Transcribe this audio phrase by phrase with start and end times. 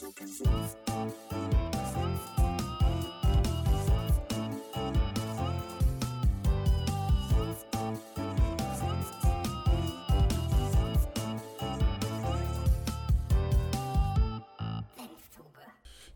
[0.00, 0.20] Thank
[1.32, 1.37] you.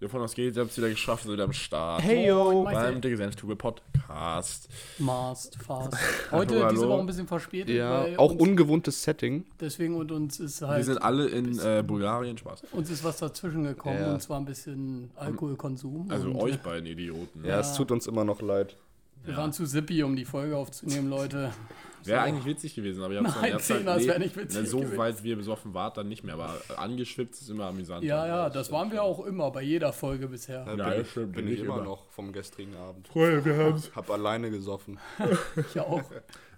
[0.03, 2.02] Wovon aus geht, ihr habt es wieder geschafft, sind wieder am Start.
[2.02, 2.64] Hey yo!
[2.64, 4.69] Beim Dicke Senftube Podcast.
[4.98, 5.95] Mast, fast.
[6.32, 6.89] Heute Hallo, diese.
[6.89, 9.45] Woche ein bisschen verspätet, Ja, auch uns, ungewohntes Setting.
[9.61, 12.65] deswegen und uns ist Wir halt sind alle in äh, Bulgarien, Spaß.
[12.73, 14.12] uns ist was dazwischen gekommen Ja.
[14.15, 16.11] und zwar ein bisschen Alkoholkonsum.
[16.11, 17.45] Also und euch beiden Idioten.
[17.45, 18.77] Ja, es tut uns immer noch leid.
[19.25, 21.53] Wir waren zu sippy, um die Folge aufzunehmen, Leute.
[22.05, 24.62] Wäre eigentlich witzig gewesen, aber ihr habt Nein, ihr habt's Zehner, das wär nicht witzig
[24.62, 24.98] ne, So gewesen.
[24.98, 28.03] weit wir besoffen wart, dann nicht mehr, aber angeschwippt ist immer amüsant.
[28.03, 30.65] Ja, ja, das waren wir auch immer bei jeder Folge bisher.
[30.67, 31.85] Ja, bin das ich, stimmt, bin ich ich immer immer.
[31.85, 33.07] noch vom gestrigen Abend.
[33.07, 33.95] Freunde, wir haben es.
[33.95, 34.98] Hab alleine gesoffen.
[35.57, 36.03] Ich auch.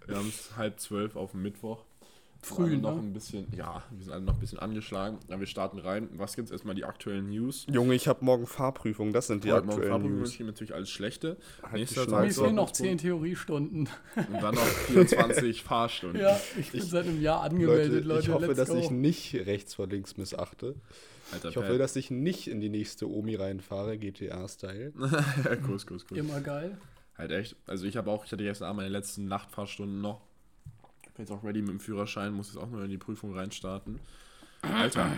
[0.07, 1.83] Wir haben es halb zwölf auf dem Mittwoch.
[2.45, 3.01] Früh, Alle noch ne?
[3.01, 5.19] ein bisschen, ja, wir sind alle noch ein bisschen angeschlagen.
[5.29, 6.09] Aber wir starten rein.
[6.16, 7.67] Was gibt's erstmal die aktuellen News?
[7.70, 9.12] Junge, ich habe morgen Fahrprüfung.
[9.12, 10.34] Das sind die Heute Morgen aktuellen Fahrprüfung News.
[10.34, 11.37] ich natürlich alles Schlechte.
[11.62, 12.27] Halt Nächster Schnauze.
[12.27, 13.00] Mir fehlen noch 10 Tagesordnungspunkt.
[13.00, 13.89] Theoriestunden.
[14.33, 16.20] Und dann noch 24 Fahrstunden.
[16.20, 18.20] Ja, ich bin seit einem Jahr angemeldet, Leute.
[18.22, 18.78] ich hoffe, let's dass go.
[18.78, 20.75] ich nicht rechts vor links missachte.
[21.33, 24.92] Alter, Ich hoffe, dass ich nicht in die nächste Omi reinfahre, GTA-Style.
[25.67, 26.19] Kuss, Kuss, Kuss.
[26.19, 26.77] Immer geil.
[27.17, 27.56] Halt echt.
[27.67, 30.20] Also ich habe auch, ich hatte gestern Abend meine letzten Nachtfahrstunden noch.
[31.15, 34.01] Bin jetzt auch ready mit dem Führerschein, muss jetzt auch nur in die Prüfung reinstarten.
[34.62, 35.11] Alter,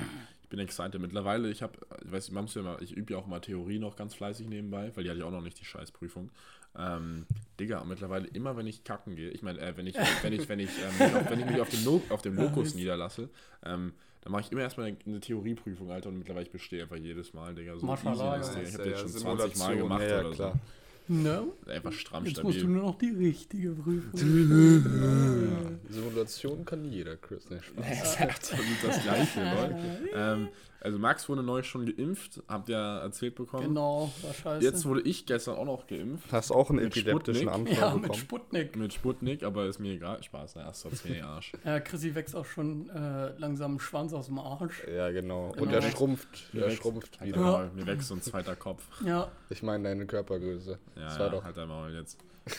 [0.43, 1.01] ich bin excited.
[1.01, 1.73] Mittlerweile, ich habe,
[2.05, 4.49] ich weiß, man muss ja mal, ich übe ja auch mal Theorie noch ganz fleißig
[4.49, 6.31] nebenbei, weil die hatte ich auch noch nicht die Scheißprüfung.
[6.79, 7.27] Ähm,
[7.59, 10.49] Digga, und mittlerweile immer, wenn ich kacken gehe, ich meine, äh, wenn ich, wenn ich,
[10.49, 13.31] wenn ich, ähm, mich auf, wenn ich mich auf dem, no auf dem Lokus niederlasse,
[13.65, 16.97] ähm, dann mache ich immer erstmal eine, eine Theorieprüfung, Alter, und mittlerweile ich bestehe einfach
[16.97, 17.79] jedes Mal, Digga.
[17.79, 18.65] So Maschallah, easy ja.
[18.65, 18.69] Digga.
[18.69, 20.55] Ich habe das schon 20 Mal gemacht ja, ja, oder klar.
[20.55, 20.61] Ne?
[21.09, 21.57] So.
[21.67, 22.53] Einfach stramm Jetzt stabil.
[22.53, 24.11] musst du nur noch die richtige Prüfung.
[25.89, 27.49] Simulation kann jeder, Chris.
[27.51, 28.17] Ne, Spaß.
[28.27, 29.79] Das ist das Gleiche, Leute.
[30.15, 30.49] ähm,
[30.87, 33.69] also Max wurde neu schon geimpft, habt ihr erzählt bekommen.
[33.69, 34.65] Genau, war scheiße.
[34.65, 36.33] Jetzt wurde ich gestern auch noch geimpft.
[36.33, 37.49] Hast auch einen Mit epileptischen?
[37.49, 38.19] Anfall ja, mit bekommen.
[38.21, 38.77] Sputnik.
[38.77, 40.23] Mit Sputnik, aber ist mir egal.
[40.23, 40.63] Spaß, ne?
[40.63, 41.53] Erst Zähne Arsch.
[41.65, 44.83] Ja, Chrissy wächst auch schon äh, langsam einen Schwanz aus dem Arsch.
[44.87, 45.51] Ja, genau.
[45.51, 45.63] Genau.
[45.63, 46.55] Und er schrumpft.
[46.55, 47.41] Mir Er wächst- schrumpft halt wieder.
[47.41, 48.83] Maul, Mir wächst so ein zweiter Kopf.
[49.05, 50.79] Ja, Ich meine deine Körpergröße.
[50.97, 51.45] Ja, das war ja doch.
[51.45, 52.19] halt dein Maul jetzt.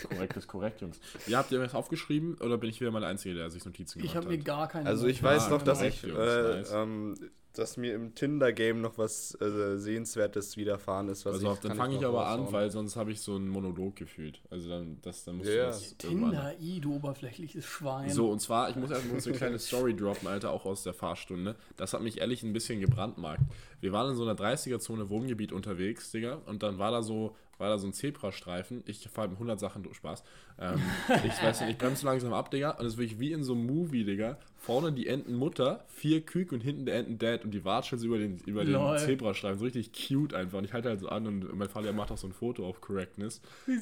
[0.10, 1.00] Korrekt ist korrekt, Jungs.
[1.28, 4.00] Ihr habt ihr was aufgeschrieben oder bin ich wieder mal der Einzige, der sich Notizen
[4.00, 4.46] ich gemacht habe mir hat?
[4.46, 4.86] gar keine.
[4.90, 6.72] Also ich Ja, weiß noch, dass ich, äh, nice.
[6.74, 7.16] ähm,
[7.58, 11.26] dass mir im Tinder-Game noch was äh, Sehenswertes widerfahren ist.
[11.26, 13.50] Was Also auf, dann fange ich noch aber an, weil sonst habe ich so einen
[13.50, 14.42] Monolog gefühlt.
[14.50, 18.10] Also dann, das, dann musst Ja, du das Tinder, i, du oberflächliches Schwein.
[18.10, 20.84] So, und zwar, ich muss erst mal so eine kleine Story droppen, Alter, auch aus
[20.84, 21.56] der Fahrstunde.
[21.76, 23.44] Das hat mich ehrlich ein bisschen gebrandmarkt.
[23.82, 27.70] Wir waren in so einer 30er-Zone Wohngebiet unterwegs, Digga, und dann war da so, war
[27.70, 28.84] da so ein Zebrastreifen.
[28.86, 30.24] Ich fahre mit 100 Sachen durch Spaß.
[30.60, 30.82] Ähm,
[31.26, 33.54] ich weiß nicht, ich bremse langsam ab, Digga, und es ist wirklich wie in so
[33.54, 34.38] einem Movie, Digga.
[34.58, 38.40] Vorne die Entenmutter, vier Küken und hinten der Entendad und die watschelt so über den,
[38.40, 38.74] über den.
[38.98, 39.60] Zebrastreifen.
[39.60, 40.58] So richtig cute einfach.
[40.58, 42.82] Und ich halte halt so an und mein Vater macht auch so ein Foto auf
[42.82, 43.42] Correctness.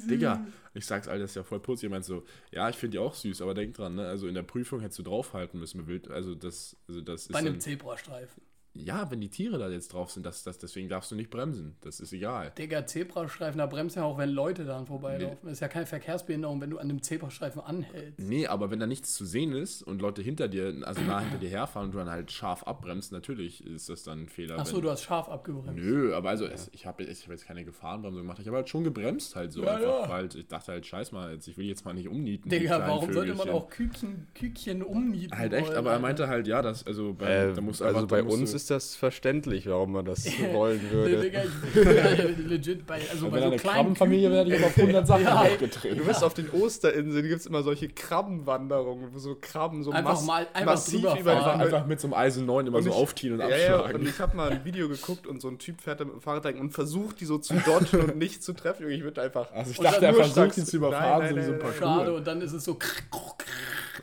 [0.09, 1.87] Digga, ich sag's, Alter, das ist ja voll putzig.
[1.87, 4.07] Er meint so, ja, ich finde die auch süß, aber denk dran, ne?
[4.07, 5.85] Also in der Prüfung hättest du draufhalten müssen.
[6.09, 8.43] also das, also das ist Bei einem Zebrastreifen.
[8.77, 11.75] Ja, wenn die Tiere da jetzt drauf sind, das, das, deswegen darfst du nicht bremsen.
[11.81, 12.51] Das ist egal.
[12.57, 15.37] Digga, Zebrastreifen, da bremst ja auch, wenn Leute dann vorbeilaufen.
[15.43, 18.19] Das ist ja keine Verkehrsbehinderung, wenn du an dem Zebrastreifen anhältst.
[18.19, 21.37] Nee, aber wenn da nichts zu sehen ist und Leute hinter dir, also nah hinter
[21.37, 24.59] dir herfahren und du dann halt scharf abbremst, natürlich ist das dann ein Fehler.
[24.59, 25.75] Achso, wenn- du hast scharf abgebremst.
[25.81, 28.39] Nö, aber also es, ich habe ich hab jetzt keine Gefahrenbremse gemacht.
[28.39, 30.09] Ich habe halt schon gebremst halt so Ja, einfach, ja.
[30.09, 32.49] weil ich dachte halt, scheiß mal, jetzt, ich will jetzt mal nicht umnieten.
[32.49, 33.53] Digga, warum sollte man Vögelchen.
[33.61, 35.37] auch Küken, Kükchen umnieten?
[35.37, 37.85] Halt echt, wollen, aber er meinte halt, ja, das, also bei, Äh, da musst du
[37.85, 41.31] also einfach- bei da musst uns du, ist das verständlich, warum man das wollen würde.
[42.47, 45.41] Legit bei, also bei so kleinen Küken, werde ich auf 100 Sachen Ja.
[45.41, 45.97] aufgetreten.
[45.97, 50.11] Du bist auf den Osterinseln, gibt es immer solche Krabbenwanderungen, wo so Krabben so Einfach
[50.13, 51.59] mass mal- einfach massiv über.
[51.59, 54.01] Einfach mit so einem Eisen 9 immer Und so ich- aufziehen und ja, ja, abschlagen.
[54.01, 56.21] und ich habe mal ein Video geguckt und so ein Typ fährt da mit dem
[56.21, 58.89] Fahrrad und versucht, die so zu dodgen und nicht zu treffen.
[58.89, 59.51] Ich würde einfach.
[59.51, 61.73] also ich dachte, er nur versucht ihn zu überfahren, Nein, nein, so ein nein.
[61.79, 62.75] Schade, und dann ist es so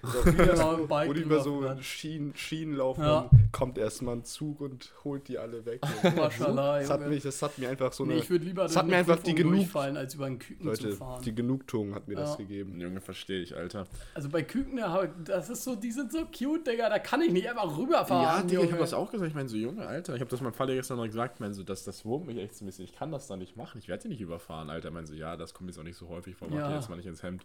[0.01, 0.25] Das,
[1.15, 1.77] die über so.
[1.81, 3.29] Schienen, Schienen laufen, Ja.
[3.31, 5.81] dann kommt erstmal ein Zug und holt die alle weg.
[6.17, 8.15] Maschallah, Das hat, mich, das hat mir einfach so eine.
[8.15, 9.55] Nee, ich würde lieber das hat mir einfach die genug.
[9.55, 11.23] durchfallen, als über einen Küken zu Leute, fahren.
[11.25, 12.37] die Genugtuung hat mir das Ja.
[12.37, 12.81] gegeben.
[12.81, 13.87] Junge, verstehe ich, Alter.
[14.15, 14.81] Also bei Küken,
[15.25, 18.23] das ist so, die sind so cute, Digga, da kann ich nicht einfach rüberfahren.
[18.23, 19.29] Ja, Digga, ich habe das auch gesagt.
[19.29, 21.35] Ich meine, so, Junge, Alter, ich habe das meinem Vater gestern mal gesagt.
[21.37, 22.85] Ich meine, so, das, das wurmt mich echt so ein bisschen.
[22.85, 23.79] Ich kann das da nicht machen.
[23.79, 24.89] Ich werde die nicht überfahren, Alter.
[24.89, 26.49] Ich meine, so, ja, das kommt jetzt auch nicht so häufig vor.
[26.51, 26.69] Mach Ja.
[26.69, 27.43] dir jetzt mal nicht ins Hemd.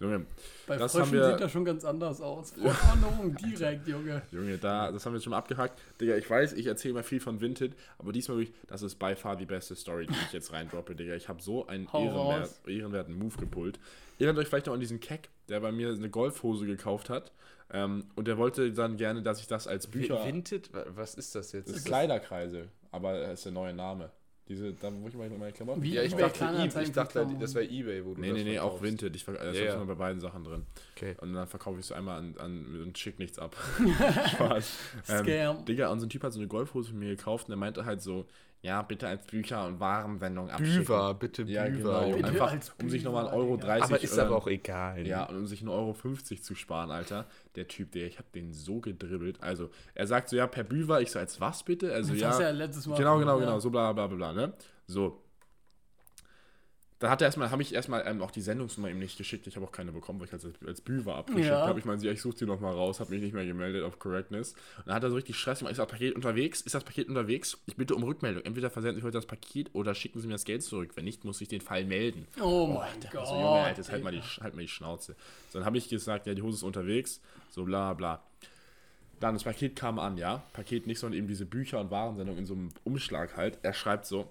[0.00, 0.26] Junge,
[0.68, 2.52] Bei das Fröschen haben wir- sieht das schon ganz anders aus.
[2.52, 4.22] Vorwanderung direkt, Junge.
[4.30, 5.78] Junge, da, das haben wir jetzt schon mal abgehakt.
[6.00, 9.16] Digga, ich weiß, ich erzähle mal viel von Vinted, aber diesmal wirklich, das ist by
[9.16, 11.14] far die beste Story, die ich jetzt reindroppe, Digga.
[11.14, 13.78] Ich habe so einen ehrenwert, ehrenwerten Move gepullt.
[14.18, 17.32] Erinnert euch vielleicht noch an diesen Keck, der bei mir eine Golfhose gekauft hat.
[17.70, 20.24] Ähm, und der wollte dann gerne, dass ich das als Bücher.
[20.24, 20.70] Vinted?
[20.94, 21.68] Was ist das jetzt?
[21.68, 22.68] Das ist Kleiderkreise.
[22.90, 24.10] aber er ist der neue Name.
[24.48, 25.82] Diese, da wo ich mal meine Klamotten.
[25.82, 25.92] Wie?
[25.94, 28.38] Ja, ich eBay dachte, Kleinanzeigen ich dachte für das wäre Ebay, wo du Nee, das
[28.38, 28.80] nee, nee, auch.
[28.80, 29.14] Vinted.
[29.14, 29.74] Ich, das Ja, ist ja.
[29.74, 30.64] immer bei beiden Sachen drin.
[30.96, 31.16] Okay.
[31.20, 33.54] Und dann verkaufe ich es einmal an, an und schick nichts ab.
[34.32, 34.78] Spaß.
[35.04, 35.58] Scam.
[35.58, 37.58] Ähm, Digga, und so ein Typ hat so eine Golfhose von mir gekauft und der
[37.58, 38.26] meinte halt so,
[38.62, 40.78] ja, bitte als Bücher- und Warensendung abschicken.
[40.78, 41.76] Büver, bitte Ja, Büver.
[41.78, 42.02] genau.
[42.02, 42.16] Junge.
[42.16, 43.66] Bitte Einfach, als um sich nochmal Euro Digga.
[43.68, 45.06] 30 Aber ist oder- aber auch egal.
[45.06, 47.26] Ja, und um sich 1,50 Euro 50 zu sparen, Alter.
[47.54, 49.42] Der Typ, der, ich hab den so gedribbelt.
[49.42, 51.00] Also, er sagt so, ja, per Büver.
[51.00, 51.92] Ich so, als was bitte?
[51.92, 52.28] Also, Das ja.
[52.30, 53.44] hast du ja letztes Mal Genau, genau, ja.
[53.46, 53.60] genau.
[53.60, 54.52] So bla bla bla bla, ne?
[54.86, 55.22] So.
[57.00, 59.46] Da hat er erstmal, habe ich erstmal ähm, auch die Sendungsnummer ihm nicht geschickt.
[59.46, 61.64] Ich habe auch keine bekommen, weil ich als, als Büver abgeschickt Ja.
[61.66, 61.78] habe.
[61.78, 64.54] Ich meine, ich suche die nochmal raus, habe mich nicht mehr gemeldet auf Correctness.
[64.78, 65.70] Und dann hat er so richtig Stress gemacht.
[65.72, 66.60] Ist das Paket unterwegs?
[66.60, 67.56] Ist das Paket unterwegs?
[67.66, 68.42] Ich bitte um Rückmeldung.
[68.44, 70.90] Entweder versenden Sie heute das Paket oder schicken Sie mir das Geld zurück.
[70.96, 72.26] Wenn nicht, muss ich den Fall melden.
[72.42, 73.28] Oh mein Ich Gott.
[73.28, 75.14] so, Junge, jetzt halt mal, die, halt mal die Schnauze.
[75.50, 77.20] So, dann habe ich gesagt, ja, die Hose ist unterwegs.
[77.50, 78.24] So, bla, bla.
[79.20, 80.42] Dann, das Paket kam an, ja.
[80.52, 83.58] Paket nicht, sondern eben diese Bücher- und Warensendung in so einem Umschlag halt.
[83.62, 84.28] Er schreibt so,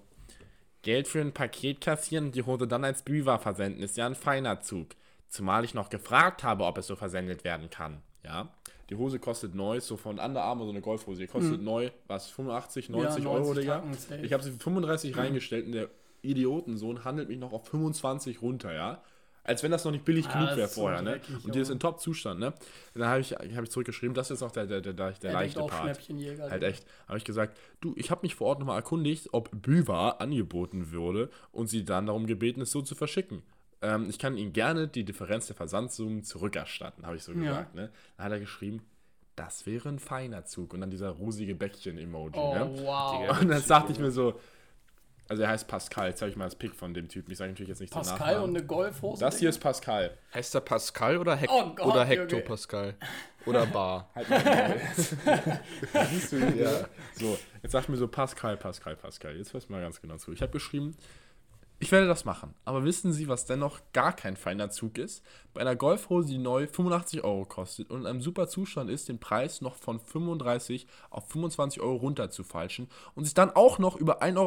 [0.88, 4.16] Geld für ein Paket kassieren und die Hose dann als Büwa versenden, ist ja ein
[4.16, 4.88] feiner Zug.
[5.28, 8.02] Zumal ich noch gefragt habe, ob es so versendet werden kann.
[8.24, 8.54] Ja.
[8.90, 11.20] Die Hose kostet neu, so von Under Armour, so eine Golfhose.
[11.20, 13.76] Die kostet neu, was, 85, 90 Ja, Euro, 90 Digga.
[13.76, 14.26] Tacken safe.
[14.26, 15.90] Ich habe sie für 35 reingestellt und der
[16.22, 19.04] Idiotensohn handelt mich noch auf 25 runter, ja.
[19.48, 21.22] Als wenn das noch nicht billig Ah, genug wäre ist vorher, ne?
[21.44, 22.48] Und die ist in Top-Zustand, ne?
[22.94, 25.16] Und dann habe ich, hab ich zurückgeschrieben, das ist auch der, der, der, der, der
[25.16, 25.84] Er denkt leichte auch Part.
[25.84, 26.52] Schnäppchenjäger.
[26.52, 26.86] Halt echt.
[27.08, 31.30] Habe ich gesagt, du, ich habe mich vor Ort nochmal erkundigt, ob Büwa angeboten würde
[31.52, 33.42] und sie dann darum gebeten, es so zu verschicken.
[33.82, 37.74] Ähm, ich kann Ihnen gerne die Differenz der Versandsummen zurückerstatten, habe ich so gesagt.
[37.74, 37.90] Ne?
[38.18, 38.82] Dann hat er geschrieben,
[39.38, 40.74] das wäre ein feiner Zug.
[40.74, 42.38] Und dann dieser rosige Bäckchen-Emoji.
[42.38, 42.72] Oh, ne?
[42.84, 43.40] wow.
[43.40, 44.38] Und dann sagte ich mir so,
[45.30, 47.32] also er heißt Pascal, jetzt habe ich mal das Pick von dem Typen.
[47.32, 48.44] Ich sage natürlich jetzt nicht den Pascal Nachnamen.
[48.44, 49.20] und eine Golfhose.
[49.20, 50.18] Das hier ist Pascal.
[50.34, 52.22] Heißt er Pascal oder, Hek Oh Gott, oder Junge.
[52.22, 52.96] Hector Pascal?
[53.46, 54.10] Oder Bar?
[54.16, 56.08] Halt mal Maul.
[56.12, 56.86] Siehst du, ja.
[57.14, 59.36] So, jetzt sag ich mir so, Pascal, Pascal, Pascal.
[59.38, 60.32] Jetzt hörst du mal ganz genau zu.
[60.34, 60.96] Ich habe geschrieben,
[61.80, 62.56] ich werde das machen.
[62.66, 65.24] Aber wissen Sie, was dennoch gar kein feiner Zug ist?
[65.54, 69.20] Bei einer Golfhose, die neu 85 Euro kostet und in einem super Zustand ist, den
[69.20, 73.96] Preis noch von 35 auf 25 Euro runter zu falschen und sich dann auch noch
[73.96, 74.38] über 1,50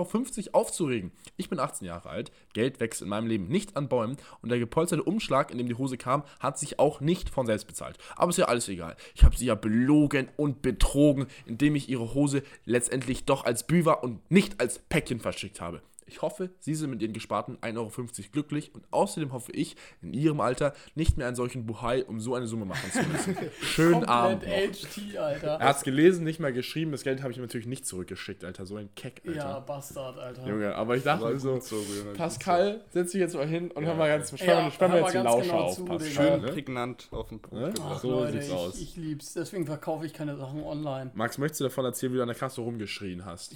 [0.49, 1.13] Euro aufzuregen.
[1.37, 4.59] Ich bin 18 Jahre alt, Geld wächst in meinem Leben nicht an Bäumen und der
[4.59, 7.99] gepolsterte Umschlag, in dem die Hose kam, hat sich auch nicht von selbst bezahlt.
[8.17, 8.97] Aber ist ja alles egal.
[9.15, 14.03] Ich habe sie ja belogen und betrogen, indem ich ihre Hose letztendlich doch als Büwer
[14.03, 15.81] und nicht als Päckchen verschickt habe.
[16.07, 17.91] Ich hoffe, Sie sind mit Ihren gesparten 1,50 Euro
[18.33, 22.35] glücklich und außerdem hoffe ich, in Ihrem Alter nicht mehr einen solchen Buhai um so
[22.35, 23.37] eine Summe machen zu müssen.
[23.63, 24.49] Schönen Abend noch.
[24.53, 25.47] HT, Alter.
[25.61, 26.93] Er hat es gelesen, nicht mal geschrieben.
[26.93, 28.67] Das Geld habe ich ihm natürlich nicht zurückgeschickt, Alter.
[28.67, 29.37] So ein Keck, Alter.
[29.39, 30.47] Ja, Bastard, Alter.
[30.47, 31.77] Junge, aber ich dachte so, so,
[32.17, 35.03] Pascal, setz dich jetzt mal hin und hör mal ganz, spann, Ja, spann mal hör
[35.05, 36.11] jetzt die Lauscher genau auf, Pascal.
[36.31, 36.53] Schön Ne?
[36.53, 37.73] prägnant auf den Punkt Ne?
[37.73, 37.93] gebracht.
[37.97, 38.81] Ach, So Leute, sieht's ich, aus.
[38.81, 39.33] ich lieb's.
[39.35, 41.11] Deswegen verkaufe ich keine Sachen online.
[41.15, 43.55] Max, möchtest du davon erzählen, wie du an der Kasse rumgeschrien hast?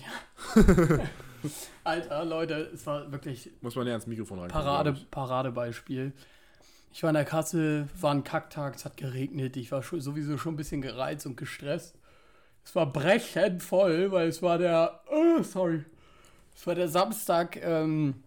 [1.84, 4.48] Alter, Leute, es war wirklich Muss man ja ans Mikrofon rein.
[4.48, 6.12] Parade, Paradebeispiel.
[6.92, 10.38] Ich war in der Kasse, war ein Kacktag, es hat geregnet, ich war schon, sowieso
[10.38, 11.98] schon ein bisschen gereizt und gestresst.
[12.64, 15.84] Es war brechend voll, weil es war der, oh, sorry,
[16.54, 18.22] es war der Samstag ähm,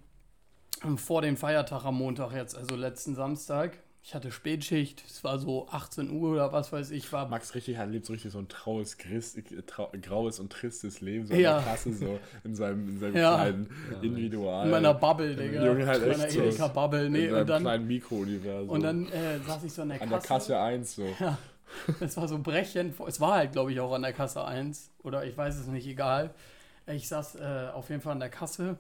[0.97, 3.77] vor dem Feiertag am Montag jetzt, also letzten Samstag.
[4.07, 7.75] Ich hatte Spätschicht, es war so 18 Uhr oder was weiß ich, war Max richtig,
[7.75, 11.57] er lebt so richtig so ein traues, Christ, trau, graues und tristes Leben, so Ja.
[11.57, 13.35] in der Kasse, so in seinem, in seinem Ja.
[13.35, 13.69] kleinen
[14.01, 14.63] Individual.
[14.63, 15.65] in meiner Bubble, Digga.
[15.65, 16.39] Junge, halt in meiner echt so.
[16.41, 18.69] Edeka-Bubble, nee, in seinem und dann, kleinen Mikrouniversum.
[18.69, 20.21] und dann äh, saß ich so in der an Kasse.
[20.21, 21.03] der Kasse 1 so.
[21.99, 22.95] Es war so brechend.
[23.07, 24.89] Es war halt, glaube ich, auch an der Kasse 1.
[25.03, 26.33] Oder ich weiß es nicht, egal.
[26.85, 28.77] Ich saß äh, auf jeden Fall an der Kasse.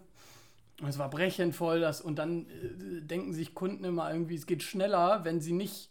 [0.81, 1.79] Und es war brechend voll.
[1.79, 5.89] Das, und dann äh, denken sich Kunden immer irgendwie, es geht schneller, wenn sie nicht,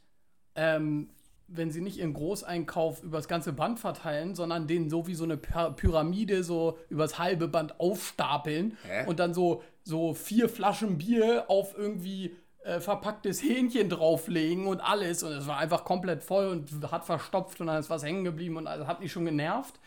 [0.55, 1.11] ähm,
[1.49, 5.37] wenn sie nicht ihren Großeinkauf übers ganze Band verteilen, sondern den so wie so eine
[5.37, 9.07] Py- Pyramide so übers halbe Band aufstapeln Hä?
[9.07, 15.23] und dann so, so vier Flaschen Bier auf irgendwie äh, verpacktes Hähnchen drauflegen und alles.
[15.23, 18.57] Und es war einfach komplett voll und hat verstopft und dann ist was hängen geblieben
[18.57, 19.79] und also hat mich schon genervt.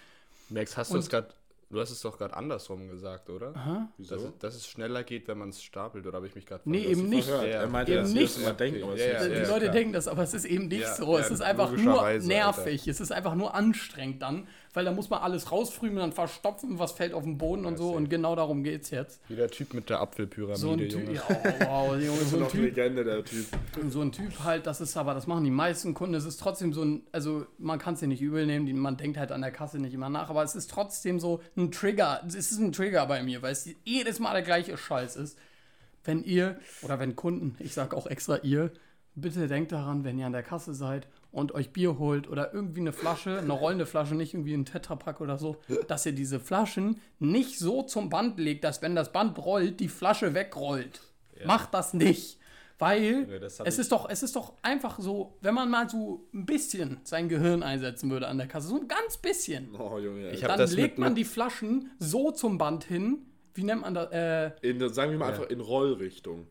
[0.50, 1.28] Max, hast du das gerade.
[1.72, 3.54] Du hast es doch gerade andersrum gesagt, oder?
[3.98, 4.16] Wieso?
[4.16, 6.64] Dass, es- dass es schneller geht, wenn man es stapelt, oder habe ich mich gerade
[6.66, 7.30] Nee, eben nicht.
[7.30, 10.68] Ja, er meinte, eben aber Ja, ja, die Leute denken das, aber es ist eben
[10.68, 11.14] nicht Ja, so.
[11.18, 12.88] ja, es ist einfach nur nervig.
[12.88, 16.92] Es ist einfach nur anstrengend dann, weil da muss man alles rausfrümen, dann verstopfen, was
[16.92, 17.90] fällt auf den Boden und so.
[17.90, 19.20] Und genau darum geht es jetzt.
[19.28, 21.14] Wie der Typ mit der Apfelpyramide, So ein Typ, Junge.
[21.14, 21.24] ja,
[21.68, 23.46] wow, Junge, so ein Typ, Legende, der Typ.
[23.90, 26.74] so ein Typ halt, das ist aber, das machen die meisten Kunden, es ist trotzdem
[26.74, 29.52] so ein, also man kann es ja nicht übel nehmen, man denkt halt an der
[29.52, 33.06] Kasse nicht immer nach, aber es ist trotzdem so ein Trigger, es ist ein Trigger
[33.08, 35.38] bei mir, weil es jedes Mal der gleiche Scheiß ist.
[36.04, 38.72] Wenn ihr, oder wenn Kunden, ich sag auch extra ihr,
[39.22, 42.80] bitte denkt daran, wenn ihr an der Kasse seid und euch Bier holt oder irgendwie
[42.82, 45.58] eine Flasche, eine rollende Flasche, nicht irgendwie ein Tetrapack oder so,
[45.88, 49.88] dass ihr diese Flaschen nicht so zum Band legt, dass wenn das Band rollt, die
[49.90, 51.02] Flasche wegrollt.
[51.46, 52.38] Macht das nicht.
[52.80, 56.26] Weil das hab es ist, doch, es ist doch einfach so, wenn man mal so
[56.34, 60.32] ein bisschen sein Gehirn einsetzen würde an der Kasse, so ein ganz bisschen, Oh, Junge.
[60.32, 64.10] Dann das legt man die Flaschen so zum Band hin, wie nennt man das?
[64.14, 66.48] Äh, in, sagen wir mal einfach in Rollrichtung.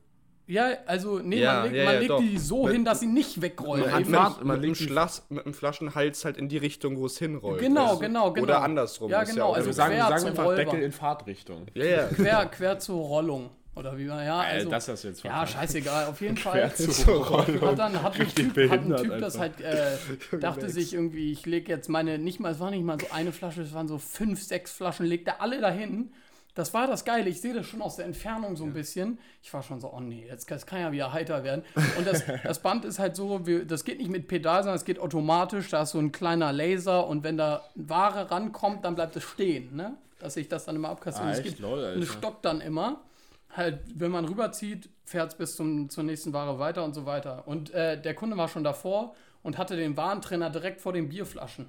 [0.48, 2.20] Ja, also nee, Ja, man legt, ja, man legt doch.
[2.20, 3.84] die so Mit- hin, dass sie nicht wegrollen.
[3.84, 7.18] Mit, Eben- man einem legt Schlass, mit einem Flaschenhals halt in die Richtung, wo es
[7.18, 7.60] hinrollt.
[7.60, 8.00] Genau, du?
[8.00, 8.44] genau, genau.
[8.44, 9.10] Oder andersrum.
[9.10, 9.76] Ja, ist genau, also Also so.
[9.76, 10.68] sagen, quer sagen zum einfach Rollband.
[10.72, 11.66] Deckel in Fahrtrichtung.
[11.74, 12.04] ja, ja.
[12.14, 13.50] quer, quer zur Rollung.
[13.76, 16.68] Oder wie man, ja, also, das du jetzt ja, scheißegal, auf jeden Fall.
[16.68, 17.60] Quer zur Rollung.
[17.68, 19.96] Hat dann hat ein Typ, hat ein typ das halt, äh,
[20.40, 23.30] dachte sich irgendwie, ich lege jetzt meine, nicht mal, es war nicht mal so eine
[23.30, 26.10] Flasche, es waren so fünf, sechs Flaschen, legt er alle dahin.
[26.58, 29.20] Das war das Geile, ich sehe das schon aus der Entfernung so ein bisschen.
[29.44, 31.62] Ich war schon so, oh nee, jetzt das kann ja wieder heiter werden.
[31.96, 34.84] Und das, das Band ist halt so, wir, das geht nicht mit Pedal, sondern es
[34.84, 39.14] geht automatisch, da ist so ein kleiner Laser und wenn da Ware rankommt, dann bleibt
[39.14, 39.98] es stehen, ne?
[40.18, 41.28] Dass ich das dann immer abkassiere.
[41.28, 42.06] Ah, es gibt Lol, eine Alter.
[42.06, 43.02] Stock dann immer.
[43.50, 47.46] Halt, wenn man rüberzieht, fährt es bis zum, zur nächsten Ware weiter und so weiter.
[47.46, 51.68] Und äh, der Kunde war schon davor und hatte den Warentrenner direkt vor den Bierflaschen.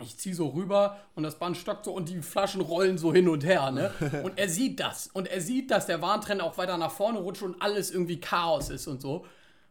[0.00, 3.28] Ich ziehe so rüber und das Band stockt so und die Flaschen rollen so hin
[3.28, 3.92] und her, ne?
[4.22, 5.08] Und er sieht das.
[5.12, 8.70] Und er sieht, dass der Warentrenner auch weiter nach vorne rutscht und alles irgendwie Chaos
[8.70, 9.26] ist und so.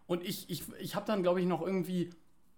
[0.08, 2.10] Und ich, ich, ich habe dann, glaube ich, noch irgendwie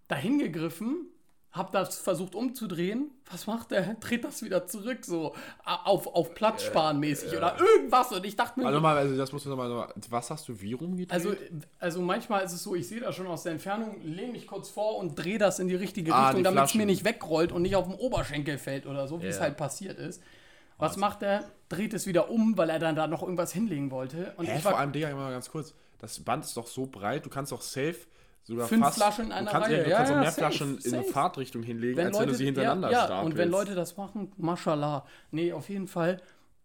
[0.08, 1.06] dahin gegriffen,
[1.52, 3.10] habe das versucht umzudrehen.
[3.30, 3.94] Was macht der?
[4.00, 8.12] Dreht das wieder zurück, so auf, auf Platz sparen mäßig oder irgendwas.
[8.12, 10.74] Und ich dachte mir, Also mal, also das musst du nochmal, was hast du wie
[10.74, 11.12] rumgedreht?
[11.12, 11.34] also,
[11.80, 14.68] also manchmal ist es so, ich sehe das schon aus der Entfernung, lehne mich kurz
[14.68, 17.62] vor und drehe das in die richtige Ah, Richtung, damit es mir nicht wegrollt und
[17.62, 19.42] nicht auf dem Oberschenkel fällt oder so, wie es Ja.
[19.42, 20.22] halt passiert ist.
[20.78, 21.44] Was macht er?
[21.68, 24.32] Dreht es wieder um, weil er dann da noch irgendwas hinlegen wollte.
[24.38, 25.74] Und Hä, ich vor allem, Digga, mal ganz kurz.
[25.98, 27.96] Das Band ist doch so breit, du kannst doch safe
[28.42, 28.96] sogar Fünf fast...
[28.96, 29.76] Flaschen in einer du kannst, Reihe.
[29.78, 31.12] Ja, du Ja, kannst auch ja, mehr safe, Flaschen in eine safe.
[31.12, 33.26] Fahrtrichtung hinlegen, wenn als Leute, wenn du sie hintereinander ja, ja, stapelst.
[33.32, 35.06] und wenn Leute das machen, mashallah.
[35.30, 36.20] Nee, auf jeden Fall.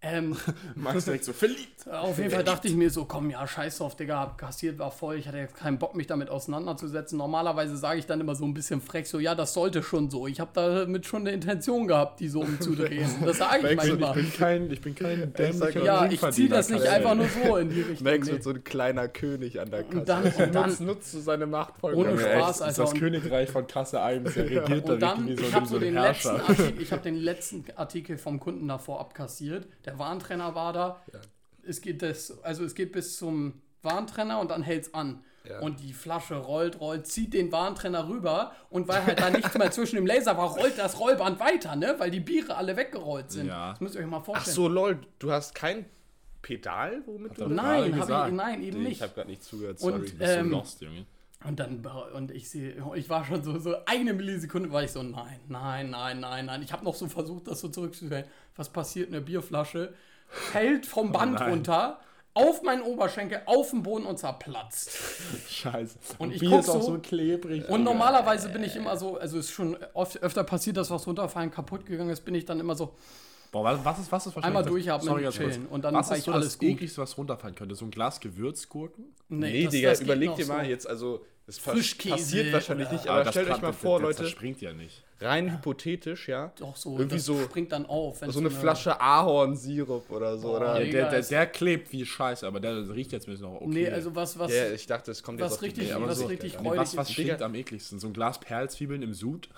[0.05, 0.37] Ähm,
[0.75, 1.89] Max direkt so verliebt.
[1.91, 4.91] Auf jeden Fall dachte ich mir so, komm, ja, scheiß drauf, Digga, hab kassiert, war
[4.91, 7.17] voll, ich hatte jetzt keinen Bock, mich damit auseinanderzusetzen.
[7.17, 10.27] Normalerweise sage ich dann immer so ein bisschen frech, so, ja, das sollte schon so.
[10.27, 13.09] Ich habe damit schon eine Intention gehabt, die so umzudrehen.
[13.25, 14.13] Das sage ich Max, ich manchmal.
[14.13, 17.57] bin kein, ich bin kein dämlicher Ja, ich ziehe das nicht Ringverdiener, einfach nur so
[17.57, 18.03] in die Richtung.
[18.03, 18.33] Max nee.
[18.33, 19.99] wird so ein kleiner König an der Kasse.
[19.99, 21.95] Und dann, und dann, nutzt, nutzt du seine Macht voll.
[21.95, 25.15] Ohne Spaß, echt, das ist Alter, das Königreich von Kasse 1, der regiert und da
[25.15, 26.47] dann, wie ich so, habe letzten, Herrscher.
[26.47, 29.67] Artikel, ich hab den letzten Artikel vom Kunden davor abkassiert.
[29.85, 31.01] Der Warentrenner war da.
[31.67, 35.23] Es geht das, also es geht bis zum Warentrenner und dann hält's an.
[35.47, 35.59] Ja.
[35.59, 39.69] Und die Flasche rollt, rollt, zieht den Warentrenner rüber und weil halt da nichts mehr
[39.71, 41.93] zwischen dem Laser war, rollt das Rollband weiter, ne?
[41.99, 43.47] Weil die Biere alle weggerollt sind.
[43.47, 43.69] Ja.
[43.71, 44.55] Das müsst ihr euch mal Ach vorstellen.
[44.55, 45.85] so, lol, du hast kein
[46.41, 47.53] Pedal, womit er du...
[47.53, 49.01] Nein, ich, nein, eben Ich nicht.
[49.03, 50.09] habe gerade nicht zugehört, Und, sorry.
[50.09, 51.05] Du bist so Ähm, lost, Junge.
[51.47, 55.03] Und dann, und ich sehe, ich war schon so, so eine Millisekunde, war ich so,
[55.03, 56.61] nein, nein, nein, nein, nein.
[56.63, 58.25] Ich habe noch so versucht, das so zurückzustellen.
[58.55, 59.09] Was passiert?
[59.09, 59.93] Eine Bierflasche
[60.27, 61.49] fällt vom Band nein.
[61.51, 61.99] runter,
[62.33, 64.91] auf meinen Oberschenkel, auf den Boden und zerplatzt.
[65.47, 65.97] Scheiße.
[66.17, 67.63] Und ich Bier guck ist auch so- so klebrig.
[67.65, 67.83] Und Junge.
[67.83, 71.51] normalerweise bin ich immer so, also es ist schon oft, öfter passiert, dass was runterfallen
[71.51, 72.93] kaputt gegangen ist, bin ich dann immer so,
[73.51, 75.53] Boah, was, was ist, was ist wahrscheinlich Einmal durchatmen, sorry, ganz kurz.
[75.53, 76.67] chillen und dann was ist ich so alles das gut.
[76.69, 77.75] ekligste, was runterfallen könnte?
[77.75, 79.05] So ein Glas Gewürzgurken?
[79.29, 80.69] Nee, das- Digga, das überleg dir mal so.
[80.69, 84.61] jetzt, also, das Frischkäse passiert wahrscheinlich nicht, aber stellt euch mal vor, Leute, Das springt
[84.61, 85.03] ja nicht.
[85.21, 88.21] Rein hypothetisch, ja, Doch so, Irgendwie das so- springt dann auf.
[88.21, 90.73] wenn so eine so Flasche Ahornsirup oder so, Boah, oder?
[90.79, 93.65] Der, der, ist- der klebt wie Scheiße, aber der riecht jetzt ein bisschen noch okay.
[93.67, 95.93] Nee, also was, was, Ja, ich dachte, es kommt jetzt was auf die richtig, Idee,
[95.93, 97.99] aber was so- richtig Nee, was, was stinkt am ekligsten?
[97.99, 99.49] So ein Glas Perlzwiebeln im Sud?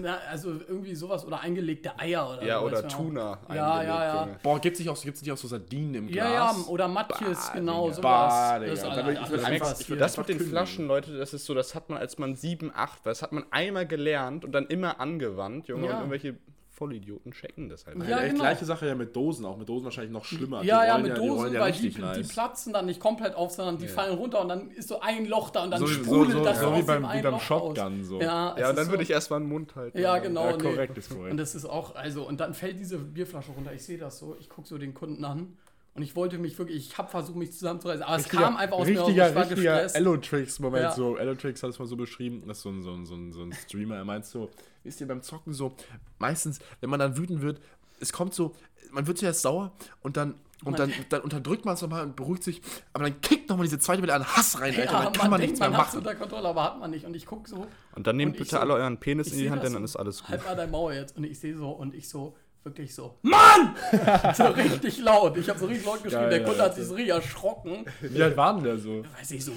[0.00, 2.88] Na, also irgendwie sowas oder eingelegte Eier oder Ja, so, oder.
[2.88, 3.38] Tuna.
[3.50, 4.24] Ja, ja, ja.
[4.24, 4.38] Junge.
[4.42, 6.68] Boah, gibt's nicht auch, gibt's nicht auch so Sardinen im Ja, ja, Glas?
[6.68, 8.00] oder Matjes, genau, sowas.
[8.00, 8.58] Bah.
[8.60, 10.40] Das ist alle- ich- einfach- ich Das mit den.
[10.40, 13.32] Flaschen, Leute, das ist so, das hat man als man 7, 8 war, das hat
[13.32, 15.92] man einmal gelernt und dann immer angewandt, Junge, Ja.
[15.92, 16.36] und irgendwelche
[16.70, 17.96] Vollidioten checken das halt.
[17.98, 18.40] Ja, Ja, genau.
[18.40, 20.62] Gleiche Sache ja mit Dosen, auch mit Dosen wahrscheinlich noch schlimmer.
[20.62, 22.28] Die Ja, ja, rollen mit die rollen Dosen, ja weil die, richtig die nice.
[22.28, 25.50] platzen dann nicht komplett auf, sondern die fallen runter und dann ist so ein Loch
[25.50, 27.22] da und dann So, so, sprudelt so, das so aus wie dem beim, wie einen
[27.22, 28.00] beim Shotgun.
[28.00, 28.06] aus.
[28.08, 28.20] So.
[28.20, 29.96] Ja, Ja, und dann so, würde ich erstmal den Mund halten.
[30.00, 30.46] Ja, genau.
[30.50, 30.62] Ja, nee.
[30.64, 31.30] korrekt, ist korrekt.
[31.30, 33.72] Und das ist auch, also, und dann fällt diese Bierflasche runter.
[33.72, 35.56] Ich sehe das so, ich gucke so den Kunden an
[35.94, 38.86] und ich wollte mich wirklich, ich habe versucht, mich zusammenzureißen, aber es kam einfach aus
[38.88, 39.06] mir raus.
[39.08, 39.96] richtiger, Ich war richtiger gestresst.
[39.96, 40.82] Elotrix-Moment.
[40.82, 40.92] Ja.
[40.92, 43.32] So, Elotrix hat es mal so beschrieben, das ist so ein, so, ein, so, ein,
[43.32, 44.50] so ein Streamer, er meint so,
[44.82, 45.74] wisst ihr, beim Zocken so,
[46.18, 47.60] meistens, wenn man dann wütend wird,
[48.00, 48.54] es kommt so,
[48.90, 49.72] man wird zuerst sauer
[50.02, 50.34] und dann,
[50.64, 52.60] und dann, dann unterdrückt man es nochmal und beruhigt sich,
[52.92, 55.40] aber dann kickt nochmal diese zweite Welle an Hass rein, Alter, Ja, dann kann man
[55.40, 55.98] denkt, nichts mehr man hat es machen.
[56.06, 57.04] unter Kontrolle, aber hat man nicht.
[57.04, 59.50] Und ich gucke so, Und dann nehmt Und bitte so- alle euren Penis in die
[59.50, 60.30] Hand, denn dann ist alles gut.
[60.30, 61.16] halt mal dein Maul jetzt.
[61.16, 62.34] Und ich sehe so, und ich so,
[62.64, 63.76] wirklich so, Mann!
[64.34, 65.36] so richtig laut.
[65.36, 66.22] Ich habe so richtig laut geschrien.
[66.22, 66.76] Geil, der Kunde hat Alter.
[66.76, 67.84] sich so richtig erschrocken.
[68.00, 69.04] Wie alt war denn der so?
[69.18, 69.52] Weiß ich, so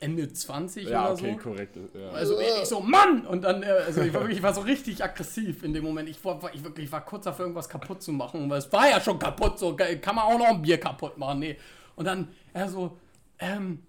[0.00, 1.48] Ende 20 Ja, oder okay, so.
[1.50, 1.76] korrekt.
[1.94, 2.10] Ja.
[2.10, 3.26] Also ich so, Mann!
[3.26, 6.08] Und dann, äh, also ich war, wirklich, ich war so richtig aggressiv in dem Moment.
[6.08, 8.88] Ich war, ich wirklich, ich war kurz dafür, irgendwas kaputt zu machen, weil es war
[8.88, 11.40] ja schon kaputt, so kann man auch noch ein Bier kaputt machen.
[11.40, 11.56] Nee.
[11.94, 12.96] Und dann, er so,
[13.38, 13.82] ähm,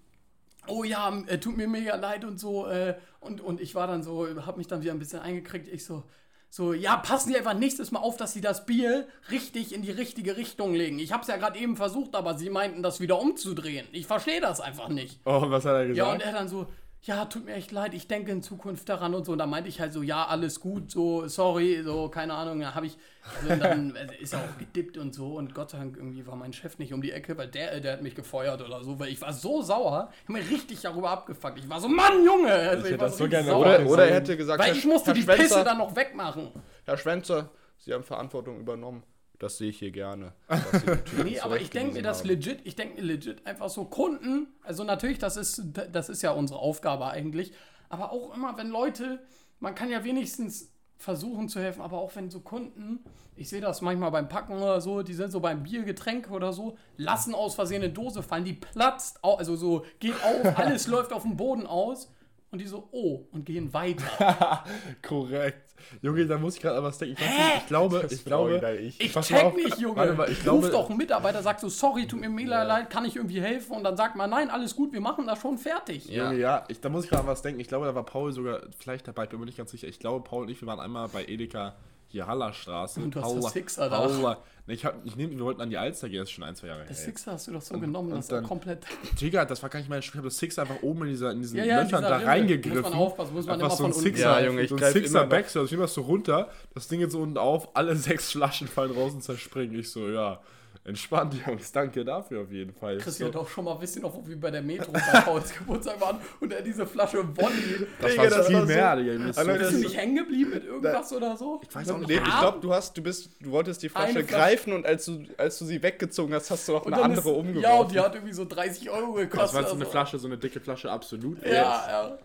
[0.66, 2.66] oh ja, äh, tut mir mega leid und so.
[2.66, 5.68] Äh, und, und ich war dann so, hab mich dann wieder ein bisschen eingekriegt.
[5.68, 6.04] Ich so,
[6.50, 9.90] so, ja, passen Sie einfach nächstes Mal auf, dass Sie das Bier richtig in die
[9.90, 10.98] richtige Richtung legen.
[10.98, 13.86] Ich hab's ja gerade eben versucht, aber Sie meinten, das wieder umzudrehen.
[13.92, 15.20] Ich verstehe das einfach nicht.
[15.26, 15.96] Oh, was hat er gesagt?
[15.96, 16.66] Ja, und er dann so,
[17.02, 19.32] ja, tut mir echt leid, ich denke in Zukunft daran und so.
[19.32, 22.60] Und da meinte ich halt so, ja, alles gut, so, sorry, so, keine Ahnung.
[22.60, 22.98] Da habe ich,
[23.40, 25.36] also dann äh, ist er auch gedippt und so.
[25.36, 27.94] Und Gott sei Dank irgendwie war mein Chef nicht um die Ecke, weil der, der
[27.94, 30.10] hat mich gefeuert oder so, weil ich war so sauer.
[30.22, 31.58] Ich habe mich richtig darüber abgefuckt.
[31.58, 32.52] Ich war so, Mann, Junge!
[32.52, 33.60] Also Ich hätte war das so gerne sauer.
[33.60, 35.94] Oder, oder er hätte gesagt, Weil Herr, ich musste Herr die Schwänzer, Pisse dann noch
[35.94, 36.50] wegmachen.
[36.84, 39.04] Herr Schwänzer, Sie haben Verantwortung übernommen.
[39.38, 40.32] Das sehe ich hier gerne.
[41.24, 42.28] Nee, aber ich denke mir das haben.
[42.28, 46.32] legit, ich denke mir legit einfach so Kunden, also natürlich, das ist, das ist ja
[46.32, 47.52] unsere Aufgabe eigentlich,
[47.88, 49.20] aber auch immer, wenn Leute,
[49.60, 53.04] man kann ja wenigstens versuchen zu helfen, aber auch wenn so Kunden,
[53.36, 56.52] ich sehe das manchmal beim Packen oder so, die sind so beim Bier, Getränk oder
[56.52, 61.12] so, lassen aus Versehen eine Dose fallen, die platzt, also so geht auf, alles läuft
[61.12, 62.12] auf dem Boden aus
[62.50, 64.64] und die so, oh, und gehen weiter.
[65.02, 65.67] Korrekt.
[66.02, 67.16] Junge, da muss ich gerade an was denken.
[67.18, 67.44] Ich, weiß Hä?
[67.44, 69.00] nicht, ich glaube, ich glaube, ich.
[69.00, 69.54] Ich mal check auf.
[69.54, 69.96] nicht, Junge.
[69.96, 72.90] Warte mal, ich Ruf glaube- doch einen Mitarbeiter, sagt so, sorry, tut mir mega leid,
[72.90, 73.76] kann ich irgendwie helfen?
[73.76, 76.06] Und dann sagt man, nein, alles gut, wir machen das schon fertig.
[76.08, 77.60] Ja, ja ich, da muss ich gerade an was denken.
[77.60, 79.88] Ich glaube, da war Paul sogar vielleicht dabei, ich bin mir nicht ganz sicher.
[79.88, 81.74] Ich glaube, Paul und ich, wir waren einmal bei Edeka
[82.08, 83.00] hier Hallerstraße.
[83.00, 84.00] Und du hast Paula, das Sixer da.
[84.00, 84.38] Paula.
[84.66, 86.54] Nee, ich, hab, ich nehm, wir wollten an die Alster gehen, das ist schon ein,
[86.54, 86.88] zwei Jahre her.
[86.88, 88.84] Das Sixer hast du doch so genommen, und das dann- komplett.
[89.20, 90.16] Digga, das war gar nicht mein Spiel.
[90.16, 92.16] Ich habe das Sixer einfach oben in, dieser, in diesen Ja, ja, Löchern dieser da
[92.16, 92.26] Rinne.
[92.28, 92.82] reingegriffen.
[92.82, 94.68] Muss man aufpassen, muss man einfach immer so ein von unten Sixer, Ja, Junge, ich
[94.70, 95.26] so ein Sixer.
[95.26, 95.64] Backstone.
[95.64, 98.90] Ich nehme das so runter, das Ding jetzt so unten auf, alle sechs Flaschen fallen
[98.92, 99.78] raus und zerspringen.
[99.78, 100.40] Ich so, ja,
[100.88, 102.98] entspannt, Jungs, danke dafür auf jeden Fall.
[102.98, 105.52] Chris so, hat doch schon mal, wisst ihr noch, wie bei der Metro bei Pauls
[105.56, 107.86] Geburtstag waren und er diese Flasche Woddy.
[108.00, 109.24] das Digga, war das viel war so- mehr, Digga.
[109.26, 111.60] Bist du nicht hängen geblieben mit irgendwas oder so?
[111.68, 114.08] Ich weiß auch nicht, Nee, ich glaube, du hast, du bist, du wolltest die Flasche
[114.08, 116.94] Eine Flasche- greifen und als du, als du sie weggezogen hast, hast du noch Und
[116.94, 117.60] eine andere ist, umgeworfen.
[117.62, 119.40] Ja, und die hat irgendwie so 30 Euro gekostet.
[119.42, 119.90] Das war so eine also.
[119.90, 121.44] Flasche, so eine dicke Flasche, absolut.
[121.46, 122.18] Ja, ja.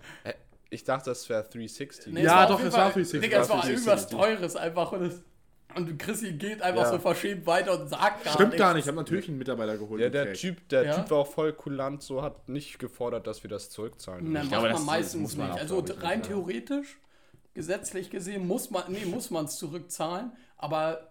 [0.70, 2.14] Ich dachte, das wäre 360.
[2.14, 3.88] Nee, Ja, auf doch, es war Fall- 360, Digga, es war war 360.
[3.94, 4.92] irgendwas Teures einfach.
[4.94, 5.22] Und, es,
[5.76, 6.92] und Chrissy geht einfach Ja.
[6.92, 8.60] so verschämt weiter und sagt gar Stimmt nichts.
[8.62, 10.02] gar nicht, ich habe natürlich einen Mitarbeiter geholt.
[10.02, 10.34] Ja, der.
[10.34, 10.96] Typ, der Ja?
[10.96, 14.32] Typ war auch voll kulant, so hat nicht gefordert, dass wir das zurückzahlen.
[14.32, 15.60] Na, Ich macht glaube, man das- meistens muss man nicht.
[15.62, 16.36] Also rein nicht, ja.
[16.36, 16.98] theoretisch,
[17.54, 21.10] gesetzlich gesehen, muss man nee, muss man es zurückzahlen, aber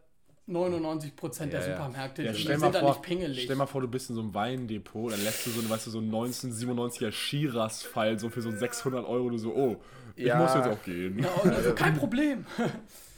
[0.48, 1.76] 99% der Ja, ja.
[1.76, 3.44] Supermärkte Ja, die stell, sind mal da vor, nicht pingelig.
[3.44, 5.86] stell mal vor, du bist in so einem Weindepot, dann lässt du so, einen, weißt
[5.86, 9.76] du, so einen 1997er Shiraz fallen, so für so 600 Euro, du so, oh,
[10.16, 10.36] ich Ja.
[10.38, 11.18] muss jetzt auch gehen.
[11.20, 12.44] ja, also kein Problem.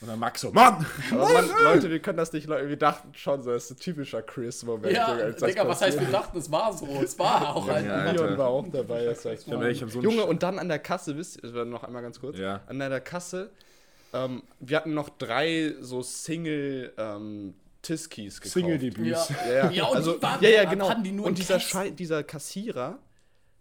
[0.01, 0.85] Und dann Max so, Mann!
[1.11, 4.21] Mann, Leute, wir können das nicht, Leute, wir dachten schon, so, das ist ein typischer
[4.21, 4.93] Chris-Moment.
[4.95, 6.87] ja, Junge, Digga, was heißt, wir dachten, es war so.
[7.03, 7.87] Es war auch halt.
[7.87, 8.11] Ja.
[8.11, 9.07] Leon war auch dabei.
[9.07, 12.37] Das ich einen Junge, und dann an der Kasse, wisst ihr, noch einmal ganz kurz,
[12.39, 12.61] Ja.
[12.67, 13.51] an der Kasse,
[14.15, 18.55] ähm, wir hatten noch drei so Single ähm, Tiskis gekauft.
[18.55, 19.29] Single-Debüts.
[19.29, 19.37] Ja.
[19.47, 19.71] Ja, ja.
[19.71, 20.89] Ja, und also, die waren- ja, ja, genau.
[20.89, 21.61] hatten die nur in und dieser.
[21.61, 22.99] Schei dieser Kassierer,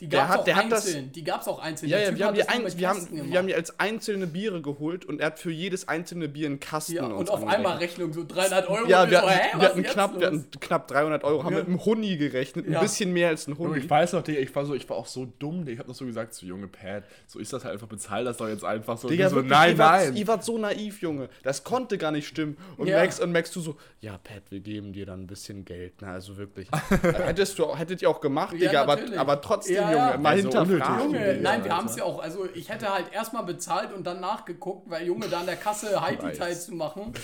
[0.04, 1.12] Die Der gab's hat- auch der hat das- einzeln.
[1.14, 1.88] die gab's auch einzeln.
[1.90, 5.06] ja, ja, wir haben, die ein, wir, haben, wir haben die als einzelne Biere geholt
[5.06, 7.56] und er hat für jedes einzelne Bier einen Kasten ja, und auf angerechnet.
[7.56, 8.86] einmal Rechnung so 300 Euro.
[8.90, 11.60] Ja, wir so, hatten, hä, wir hatten knapp, wir hatten knapp 300 Euro, haben Ja.
[11.60, 12.82] mit einem Huni gerechnet, ein Ja.
[12.82, 13.78] bisschen mehr als ein Huni.
[13.80, 15.96] ich weiß noch, Digga, ich war so, ich war auch so dumm, ich habe noch
[15.96, 18.98] so gesagt, so junge Pat, so ist das halt einfach, bezahl das doch jetzt einfach
[18.98, 19.08] so.
[19.08, 20.16] Digga, so, wirklich, nein, ihr wart, nein.
[20.18, 21.30] Ihr wart so naiv, Junge.
[21.44, 22.58] Das konnte gar nicht stimmen.
[22.76, 23.00] Und Ja.
[23.00, 25.94] Max und Max, du so, ja, Pat, wir geben dir dann ein bisschen Geld.
[26.02, 26.68] Na, also wirklich.
[27.02, 30.18] Hättest du, hättet ihr auch gemacht, Digga, aber, trotzdem, Junge, ja.
[30.18, 31.04] mal Ja, so hinterfragen.
[31.06, 32.20] Junge, Ja, nein, wir haben es ja auch.
[32.22, 36.00] Also ich hätte halt erstmal bezahlt und dann nachgeguckt, weil Junge da an der Kasse
[36.02, 36.66] Heidi-Teil Weiß.
[36.66, 37.14] zu machen.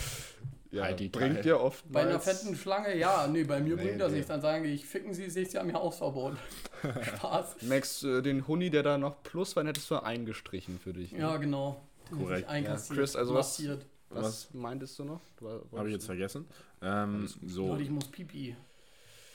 [0.72, 1.42] Ja, die bringt Teil.
[1.42, 4.18] dir oft Bei einer fetten Schlange, ja, nee, bei mir Nee, bringt das nee.
[4.18, 4.28] nichts.
[4.28, 6.34] Dann sagen die, ich ficken sie, sich, sie haben ja Hausverbot.
[7.02, 7.56] Spaß.
[7.64, 11.12] Max, äh, den Huni, der da noch plus war, hättest du eingestrichen für dich.
[11.12, 11.22] ne?
[11.22, 11.82] Ja, genau.
[12.16, 12.48] Korrekt.
[12.52, 13.86] Ja, Chris, also was- massiert.
[14.12, 15.22] Was, meintest du noch?
[15.76, 16.46] Habe ich jetzt vergessen.
[16.84, 18.56] Ähm, so, Leute, ich muss pipi.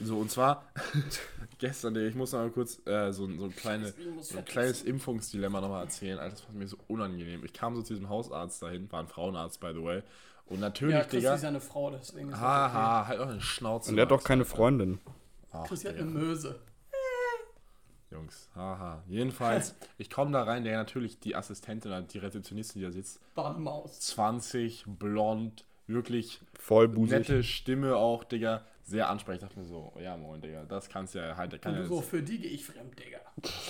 [0.01, 0.65] So, und zwar,
[1.59, 5.61] gestern, ich muss noch mal kurz äh, so, so, ein kleine, so ein kleines Impfungsdilemma
[5.61, 6.19] nochmal erzählen.
[6.19, 7.45] Alter, das war mir so unangenehm.
[7.45, 10.03] Ich kam so zu diesem Hausarzt dahin, war ein Frauenarzt, by the way.
[10.47, 13.41] Und natürlich, Ja, Chris Digga, ist ja eine Frau, deswegen ist haha, halt auch eine
[13.41, 13.91] Schnauze.
[13.91, 14.45] Und der hat doch keine.
[14.45, 14.99] Freundin.
[15.53, 16.61] Ach, Chris hat eine Möse.
[18.11, 19.03] Jungs, haha.
[19.09, 23.21] Jedenfalls, ich komme da rein, der natürlich die Assistentin, oder die Rezeptionistin, die da sitzt,
[23.35, 24.01] War eine Maus.
[24.01, 27.11] 20, blond, wirklich Vollbusig.
[27.19, 28.65] nette Stimme auch, Digga.
[28.87, 29.43] Sehr ansprechend.
[29.43, 32.01] Ich dachte mir so, ja moin, Digga, das kannst ja halt, kann Und du so,
[32.03, 33.19] für die gehe ich fremd, Digga.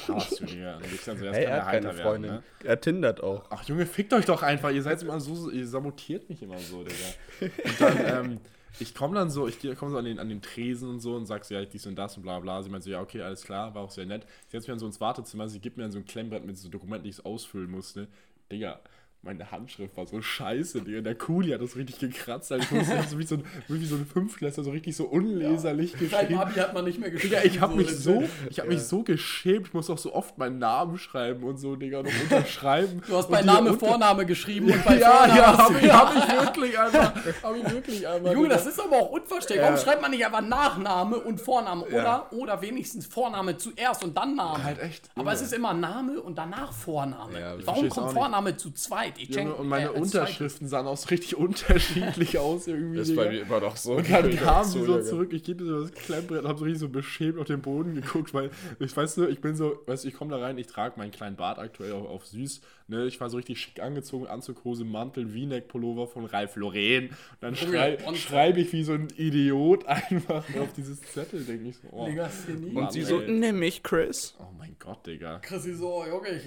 [0.09, 0.77] hast du, Digga.
[0.79, 2.31] Und ich dann so, das Hey, kann er ja hat keine heiter Freundin.
[2.33, 2.69] werden, ne?
[2.69, 3.45] Er tindert auch.
[3.51, 4.71] Ach Junge, fickt euch doch einfach.
[4.71, 7.53] Ihr seid immer so, ihr sabotiert mich immer so, Digga.
[7.65, 7.99] Und dann,
[8.33, 8.41] ähm,
[8.81, 11.27] ich komme dann so, ich komme so an den, an den Tresen und so und
[11.27, 12.61] sag so, ja, dies und das und bla bla.
[12.65, 14.27] Sie meint so, ja, okay, alles klar, war auch sehr nett.
[14.49, 16.59] Sie setzt mich dann so ins Wartezimmer, sie gibt mir dann so ein Klemmbrett mit
[16.59, 18.09] so Dokumenten, die ich ausfüllen musste.
[18.51, 18.81] Digga,
[19.25, 21.01] meine Handschrift war so scheiße, Digga.
[21.01, 22.53] Der Kuli hat das richtig gekratzt.
[22.53, 25.93] Also ich musste so wie so ein, wie so ein Fünftklässler so richtig so unleserlich
[25.93, 26.39] Beim geschrieben.
[26.39, 27.35] Abi hat man nicht mehr geschrieben.
[27.35, 29.69] Digga, ich habe mich das- so, ich habe mich so geschämt.
[29.69, 33.03] Ich muss auch so oft meinen Namen schreiben und so, Digga, noch unterschreiben.
[33.07, 36.47] Du hast bei Name Vorname geschrieben und bei ja, Vorname ja, du- ich, hab ich
[36.47, 37.13] wirklich einmal.
[37.43, 38.33] Hab ich wirklich einmal.
[38.33, 39.61] Junge, das ist aber auch unverständlich.
[39.69, 41.87] Warum schreibt man nicht einfach Nachname und Vorname?
[41.91, 42.27] Ja.
[42.31, 44.63] Oder, oder wenigstens Vorname zuerst und dann Name.
[44.63, 45.35] Halt echt, Aber Junge.
[45.35, 47.41] es ist immer Name und danach Vorname.
[47.41, 48.13] Ja, Warum kommt.
[48.13, 49.14] Vorname zu zweit?
[49.19, 51.37] Ich Junge, check- und meine äh, Unterschriften sahen auch so richtig
[51.79, 52.99] unterschiedlich aus irgendwie.
[52.99, 53.25] Das ist Digga.
[53.25, 53.95] bei mir immer noch so.
[53.95, 55.03] Und dann Ich kam dazu, sie so Digga.
[55.09, 57.95] zurück, ich gebe so das Klemmbrett und hab so richtig so beschämt auf den Boden
[57.95, 60.67] geguckt, weil ich weiß nur, ich bin so, weißt du, ich komme da rein, ich
[60.67, 64.27] trage meinen kleinen Bart aktuell auf, auf süß, ne, ich war so richtig schick angezogen,
[64.27, 68.93] Anzughose, Mantel, V-Neck, Pullover von Ralph Lauren und dann schrei, und- schreibe ich wie so
[68.93, 72.09] ein Idiot einfach auf dieses Zettel, denke ich so, oh.
[72.09, 74.35] Mann, Und sie so, nimm mich, Chris.
[74.39, 75.39] oh mein Gott, Digga.
[75.41, 76.43] Chrissy so, Junge, ich,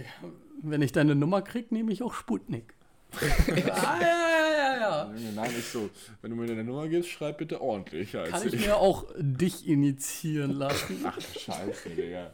[0.64, 2.74] wenn ich deine Nummer krieg, nehme ich auch Sputnik.
[3.16, 5.14] ah, ja, ja, ja, ja.
[5.34, 5.90] Nein, ich so,
[6.22, 8.16] wenn du mir deine Nummer gibst, schreib bitte ordentlich.
[8.18, 11.00] Als Kann ich mir auch dich initiieren lassen?
[11.06, 12.34] Ach, scheiße, Digga.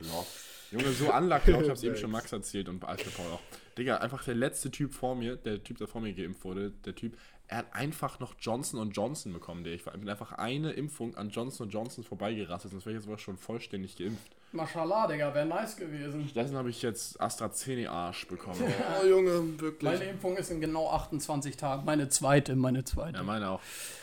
[0.00, 0.54] Lost.
[0.70, 3.40] Junge, so unlucky, ich hab's eben schon Max erzählt und Alter Paul auch.
[3.78, 6.94] Digga, einfach der letzte Typ vor mir, der Typ, der vor mir geimpft wurde, der
[6.94, 9.94] Typ, er hat einfach noch Johnson Johnson bekommen, der ich war.
[9.94, 13.36] Ich bin einfach eine Impfung an Johnson Johnson vorbeigerastet, sonst wäre ich jetzt aber schon
[13.36, 14.34] vollständig geimpft.
[14.54, 16.26] Mashallah, Digga, wäre nice gewesen.
[16.28, 18.56] Stattdessen habe ich jetzt AstraZeneca-Arsch bekommen.
[19.02, 19.90] Oh, Junge, wirklich.
[19.92, 21.84] Meine Impfung ist in genau 28 Tagen.
[21.84, 23.18] Meine zweite, meine zweite.
[23.18, 23.60] Ja, meine auch.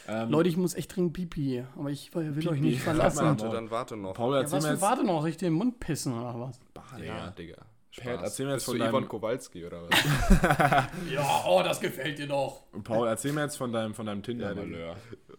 [0.07, 2.59] Ähm, Leute, ich muss echt dringend Pipi, aber ich will euch Pipi.
[2.61, 3.25] nicht verlassen.
[3.25, 4.13] Warte, Warte, dann warte noch.
[4.13, 4.81] Paul, Ja, erzähl was mir jetzt.
[4.81, 6.59] warte noch, soll ich dir den Mund pissen oder was?
[6.73, 7.31] Bah, Ja, Digga.
[7.37, 7.57] Digga.
[8.15, 9.99] Pat, erzähl mir jetzt Bist von deinem- Ivan Kowalski oder was?
[11.11, 12.63] Ja, oh, das gefällt dir doch.
[12.83, 14.93] Paul, erzähl mir jetzt von deinem, von deinem Tinder-Malheur.
[14.93, 15.30] Äh,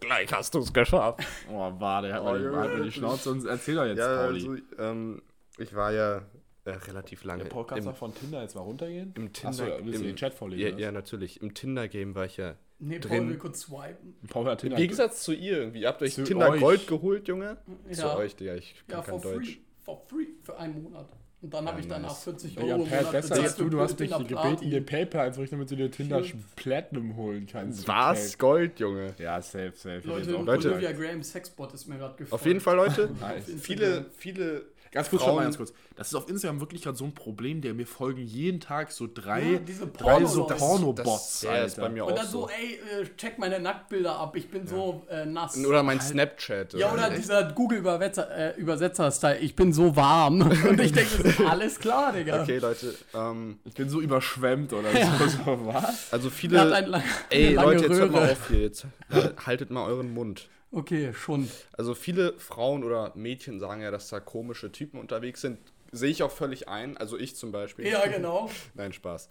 [0.00, 1.20] Gleich hast du es geschafft.
[1.50, 2.94] Oh, war der hat, Oh, mir, hat mir die wirklich.
[2.94, 4.40] Schnauze und erzähl doch jetzt, Ja, Pauli.
[4.48, 5.22] also, ähm,
[5.58, 6.22] ich war ja
[6.64, 9.12] äh, relativ lange Der Paul, kannst du von Tinder jetzt mal runtergehen?
[9.16, 9.48] im Tinder.
[9.50, 10.78] Achso, willst du im, den Chat vorlesen?
[10.78, 11.42] ja, ja, natürlich.
[11.42, 12.54] Im Tinder-Game war ich ja.
[12.78, 13.28] Nee, Paul Drin.
[13.30, 14.16] will kurz swipen.
[14.28, 14.76] Paul hat Tinder.
[14.76, 15.80] Im Gegensatz zu ihr irgendwie.
[15.82, 16.60] Ihr habt euch Tinder euch.
[16.60, 17.56] Gold geholt, Junge.
[17.88, 17.92] Ja.
[17.94, 18.54] Zu euch, Digga.
[18.54, 19.46] Ich kann Ja, kein for Deutsch.
[19.46, 19.56] free.
[19.84, 21.08] For free für einen Monat.
[21.42, 22.22] Und dann habe ich danach nice.
[22.22, 23.68] 40 Digga, Euro im Pat, besser als du.
[23.68, 26.22] Du hast mich Tinder gebeten, dir PayPal einzurichten, damit du dir Tinder.
[26.54, 27.88] Platinum holen kannst.
[27.88, 28.38] Was?
[28.38, 29.12] Gold, Junge.
[29.18, 30.02] Ja, safe, safe.
[30.04, 30.72] Leute, Leute.
[30.72, 32.32] Olivia Graham Sexbot ist mir gerade gefolgt.
[32.40, 33.10] Auf jeden Fall, Leute.
[33.20, 33.50] Nice.
[33.60, 34.66] viele, viele.
[34.92, 35.72] Ganz kurz, Frauen- mal ganz kurz.
[35.96, 39.08] Das ist auf Instagram wirklich gerade so ein Problem, der mir folgen jeden Tag so
[39.12, 40.44] drei, Ja, diese drei so.
[40.46, 41.40] Porno-Bots.
[41.40, 42.48] Das- ja, ist bei mir Und auch dann so, so.
[42.50, 45.56] ey, äh, check meine Nacktbilder ab, ich bin so äh, nass.
[45.56, 46.74] Oder mein Snapchat.
[46.74, 50.42] ja, oder dieser Google-Übersetzer, äh, Übersetzer-Style, ich bin so warm.
[50.68, 52.42] Und ich denke, alles klar, Digga.
[52.42, 52.94] Okay, Leute.
[53.14, 55.26] Ähm, Ich bin so überschwemmt oder so.
[55.46, 56.12] so was?
[56.12, 56.70] also viele.
[56.74, 58.32] ein, lang- Ey, Leute, jetzt hört mal Röhre.
[58.32, 58.60] auf hier.
[58.60, 60.48] Jetzt äh, haltet mal euren Mund.
[60.72, 61.50] Okay, schon.
[61.72, 65.58] Also viele Frauen oder Mädchen sagen ja, dass da komische Typen unterwegs sind.
[65.92, 66.96] Sehe ich auch völlig ein.
[66.96, 67.86] Also ich zum Beispiel.
[67.86, 68.50] Ja, genau.
[68.74, 69.28] Nein, Spaß.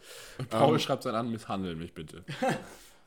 [0.52, 2.24] Paul schreibt dann an, misshandeln mich bitte.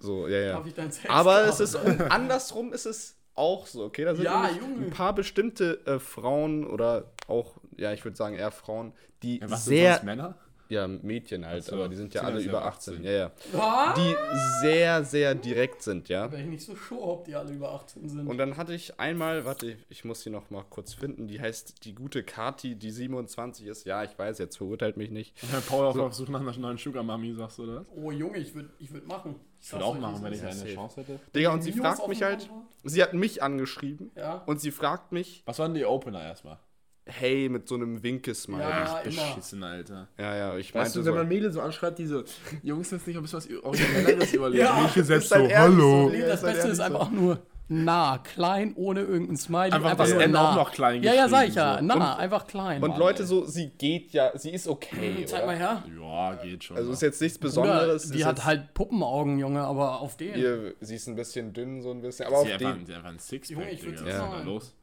[0.00, 0.52] So, ja, ja.
[0.54, 1.48] Darf ich dein Sex Aber haben?
[1.48, 4.04] es ist um, andersrum ist es auch so, okay?
[4.04, 8.50] Da sind Ja, ein paar bestimmte äh, Frauen oder auch, ja, ich würde sagen eher
[8.50, 8.92] Frauen,
[9.22, 10.36] die Ja, was sind sehr, sonst Männer?
[10.68, 13.04] Ja, Mädchen halt, so, aber die sind ja alle über sehr 18, 18.
[13.04, 13.30] ja, ja.
[13.58, 14.14] Ah, Die
[14.62, 16.30] sehr, sehr direkt sind, ja.
[16.32, 18.26] Wäre ich nicht so sure, ob die alle über 18 sind.
[18.26, 21.84] Und dann hatte ich einmal, warte, ich- muss sie noch mal kurz finden, die heißt
[21.84, 23.86] die gute Kati, die 27 ist.
[23.86, 25.34] Ja, ich weiß, jetzt verurteilt mich nicht.
[25.52, 27.86] Wenn Paul auf, auf Suche nach einer neuen Sugar Mami, sagst du das?
[27.96, 29.36] oh, Junge, ich würde ich würd machen.
[29.60, 30.74] Ich würde auch machen, wenn ich eine safe.
[30.74, 31.20] Chance hätte.
[31.34, 32.50] Digga, und sie fragt mich halt,
[32.82, 34.42] sie hat mich angeschrieben Ja.
[34.44, 36.58] und sie fragt mich, Was waren die Opener erstmal?
[37.06, 38.62] Hey, mit so einem Winkesmile.
[38.62, 39.22] Ja, Ja, immer.
[39.34, 40.08] Beschissen, Alter.
[40.18, 41.18] ja, ich Weißt meinte du, wenn so.
[41.18, 42.24] man Mädel so anschreibt, diese
[42.62, 44.64] Jungs jetzt nicht ein bisschen was Originelleres überlegen.
[44.64, 46.04] Ja, Mädchen selbst halt so, hallo.
[46.04, 47.38] so, Nee, Ja, das halt Beste ist einfach nur
[47.68, 49.72] nah, klein, ohne irgendein Smiley.
[49.72, 50.50] Einfach das nur N nah.
[50.52, 51.78] auch noch klein Ja, ja, sag ich ja.
[51.78, 51.84] so.
[51.84, 52.82] Nah, einfach klein.
[52.82, 53.26] Und Mann, Leute ey.
[53.28, 55.24] so, sie geht ja, sie ist okay.
[55.26, 55.82] Zeig mal her.
[55.98, 56.76] Ja, geht schon.
[56.76, 58.10] Also ist jetzt nichts Besonderes.
[58.10, 60.34] die hat halt Puppenaugen, Junge, aber auf den.
[60.38, 62.26] ihr, sie ist ein bisschen dünn, so ein bisschen.
[62.26, 62.86] Aber auf sie einfach, den.
[62.86, 64.32] sie hat einfach ein Sixpack, Junge, ich sagen.
[64.32, 64.74] da los?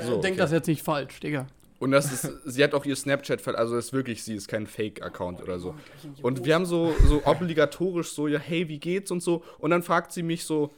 [0.00, 0.36] Äh, So, denk okay.
[0.36, 1.46] das jetzt nicht falsch, Digga.
[1.78, 4.66] Und das ist, sie hat auch ihr Snapchat, also das ist wirklich sie, ist kein
[4.66, 5.74] Fake-Account oder so.
[6.22, 9.44] Und wir haben so, so obligatorisch so, ja, hey, wie geht's und so.
[9.58, 10.74] Und dann fragt sie mich so,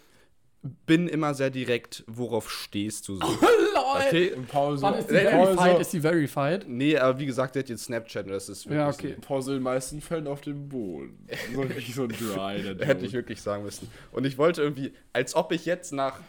[0.63, 3.23] bin immer sehr direkt, worauf stehst du so?
[3.75, 4.07] Lol.
[4.07, 4.33] Okay.
[4.53, 5.81] So, Wann ist die Paul verified?
[5.81, 6.69] Ist die verified?
[6.69, 9.17] Nee, aber wie gesagt, der hat jetzt Snapchat und das ist wirklich Ja, okay.
[9.41, 11.27] So in den meisten Fällen auf dem Boden.
[11.55, 12.63] So richtig so dry.
[12.79, 13.91] Hätte ich wirklich sagen müssen.
[14.13, 16.21] Und ich wollte irgendwie, als ob ich jetzt nach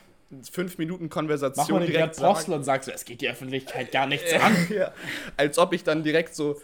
[0.51, 3.29] fünf Minuten Mach Konversation mal den Gerd direkt Brostel und sagst so, es geht die
[3.29, 4.67] Öffentlichkeit gar nichts an.
[4.69, 4.93] ja,
[5.37, 6.59] als ob ich dann direkt so,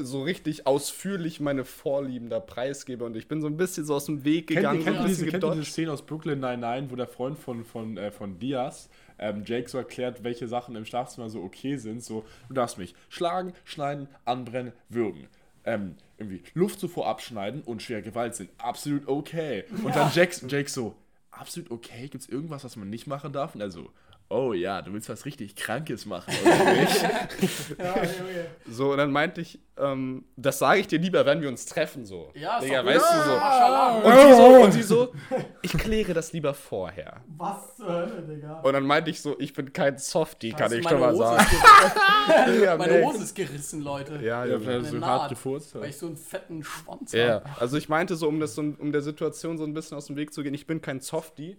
[0.00, 4.06] so richtig ausführlich meine Vorlieben da preisgebe und ich bin so ein bisschen so aus
[4.06, 5.64] dem Weg Kennt gegangen, kennt, ein diese, kennt ihr diese.
[5.64, 8.88] Szene aus Brooklyn 99, wo der Freund von, von, äh, von Diaz
[9.18, 12.02] ähm, Jake so erklärt, welche Sachen im Schlafzimmer so okay sind?
[12.02, 15.28] So, du darfst mich schlagen, schneiden, anbrennen, würgen.
[15.66, 19.64] Ähm, irgendwie Luft zuvor abschneiden und schwere Gewalt sind absolut okay.
[19.82, 20.94] Und dann Jake, Jake so,
[21.38, 22.08] absolut okay?
[22.08, 23.54] Gibt es irgendwas, was man nicht machen darf?
[23.54, 23.90] Und er so,
[24.28, 27.04] oh ja, du willst was richtig Krankes machen, oder nicht?
[27.78, 28.46] Ja, Junge.
[28.68, 32.04] So, und dann meinte ich, ähm, das sage ich dir lieber, wenn wir uns treffen,
[32.04, 32.30] so.
[32.34, 33.14] Ja, Digga, doch weißt gut.
[33.14, 34.08] du so.
[34.08, 35.12] Und sie so, und sie so,
[35.62, 37.22] ich kläre das lieber vorher.
[37.36, 38.60] Was zur Hölle, Digga?
[38.60, 41.46] Und dann meinte ich so, ich bin kein Softie, kann ich schon mal Hose sagen.
[42.62, 43.04] Ja, Meine.
[43.04, 44.14] Hose ist gerissen, Leute.
[44.22, 45.74] Ja, Ja, ja, Eine hart gefurzt.
[45.74, 47.34] Weil ich so einen fetten Schwanz ja.
[47.34, 47.50] habe.
[47.60, 50.16] Also ich meinte so, um, das so, um der Situation so ein bisschen aus dem
[50.16, 51.56] Weg zu gehen, ich bin kein Softie.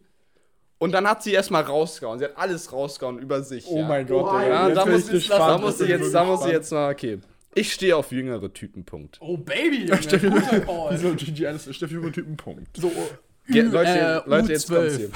[0.77, 2.19] Und dann hat sie erstmal rausgehauen.
[2.19, 3.65] Sie hat alles rausgehauen über sich.
[3.67, 3.87] Oh ja.
[3.87, 4.53] mein Gott, Oha, Digga.
[4.53, 5.07] Ja, Jetzt da muss, da
[5.71, 6.51] sie jetzt, da muss sie gespannt.
[6.53, 7.19] jetzt mal, okay.
[7.53, 9.17] Ich stehe auf jüngere Typen, Punkt.
[9.21, 10.41] Oh, Baby, Junge.
[10.41, 10.97] Guter Call.
[10.97, 12.75] So, GG, alles Steffi über Typen, Punkt.
[12.75, 12.91] So,
[13.47, 13.89] Ge Ü- Leute,
[14.25, 14.75] äh, Leute, jetzt U12.
[14.75, 15.09] kommt's hier.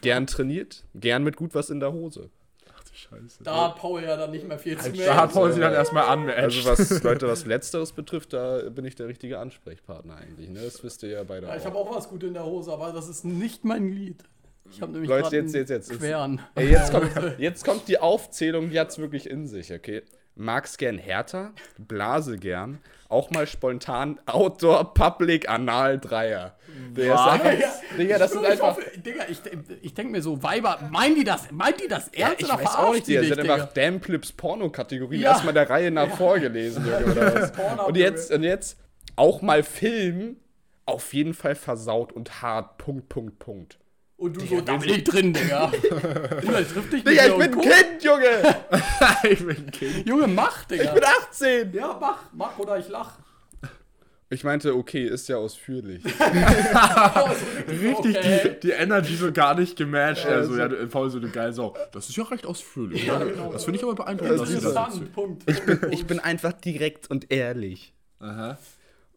[0.00, 2.30] Gern trainiert, gern mit gut was in der Hose.
[2.74, 3.42] Ach du Scheiße.
[3.44, 5.04] Da hat Paul ja dann nicht mehr viel zu melden.
[5.04, 6.38] Da hat Paul sie dann erstmal anmatcht.
[6.38, 10.48] Also was, Leute, was Letzteres betrifft, da bin ich der richtige Ansprechpartner eigentlich.
[10.48, 10.60] Ne?
[10.64, 12.92] Das wisst ihr ja beide Ja, ich habe auch was gut in der Hose, aber
[12.92, 14.22] das ist nicht mein Lied.
[14.72, 15.98] Ich habe nämlich Leute, jetzt, jetzt, jetzt.
[15.98, 16.40] Queren.
[16.54, 20.02] Ey, jetzt, kommt, jetzt kommt die Aufzählung, die hat's wirklich in sich, okay?
[20.34, 22.78] Mag's gern härter, blase gern,
[23.10, 26.56] auch mal spontan Outdoor, Public, Anal, Dreier.
[26.96, 27.42] Digga, Was?
[27.42, 28.66] das, ist- Digga, das sind ich einfach...
[28.76, 29.40] hoffe, Digga, ich,
[29.82, 32.76] ich denke mir so, Weiber, meinen die das, meint die das ernst Ich oder weiß
[32.76, 33.20] auch nicht, die Digga.
[33.20, 33.54] dich, Sie hat Digga?
[33.56, 35.32] einfach Damn-Clips Porno-Kategorien Ja.
[35.32, 37.52] erstmal der Reihe nach vorgelesen, Junge, oder was?
[37.52, 38.78] Porno, Und jetzt, und jetzt
[39.16, 40.36] auch mal Film,
[40.86, 43.78] auf jeden Fall versaut und hart, Punkt, Punkt, Punkt.
[44.22, 45.72] Und du so, da bin ich drin, Digga.
[46.42, 47.60] Junge, triff dich nicht Digga, ich bin ein.
[47.60, 48.56] Kind, Junge!
[49.30, 50.08] ich bin ein Kind.
[50.08, 50.84] Junge, mach, Digga.
[50.84, 51.72] Ich bin 18!
[51.74, 53.18] Ja, mach, mach oder ich lach.
[54.30, 56.02] Ich meinte, okay, ist ja ausführlich.
[57.68, 58.50] Richtig Okay.
[58.62, 60.24] die, die Energy so gar nicht gematcht.
[60.24, 61.74] Ja, also, so- ja, du- Paul so eine geile Sau.
[61.92, 63.04] Das ist ja recht ausführlich.
[63.06, 63.52] Ja, genau.
[63.52, 64.40] Das finde ich aber beeindruckend.
[64.40, 65.42] Das ist interessant, Punkt.
[65.90, 67.92] Ich bin einfach direkt und ehrlich.
[68.20, 68.56] Aha.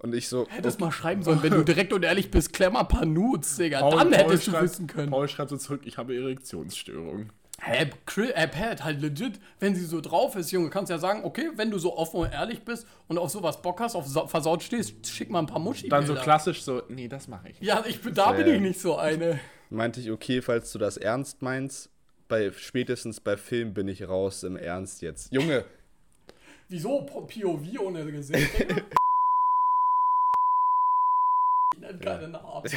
[0.05, 3.05] Und ich so, Hättest mal schreiben sollen, wenn du direkt und ehrlich bist, klemmer paar
[3.05, 3.79] Nudes, Digga.
[3.79, 5.09] Paul- dann Paul hättest du schreibt- wissen können.
[5.09, 7.31] Paul schreibt so zurück, ich habe Erektionsstörung.
[7.61, 11.21] Hä, Krill, äh, Pat, halt legit, wenn sie so drauf ist, Junge, kannst ja sagen,
[11.23, 14.27] okay, wenn du so offen und ehrlich bist und auf sowas Bock hast, auf so,
[14.27, 17.59] versaut stehst, schick mal ein paar muschi Dann so klassisch so, nee, das mache ich.
[17.61, 17.67] nicht.
[17.67, 19.39] Ja, ich da bin ich nicht so eine.
[19.69, 21.89] meinte ich, okay, falls du das ernst meinst,
[22.27, 25.33] bei, spätestens bei Film bin ich raus im Ernst jetzt.
[25.33, 25.63] Junge,
[26.67, 28.49] Wieso Po- POV ohne Gesicht?
[31.85, 32.69] Nenne keine Namen.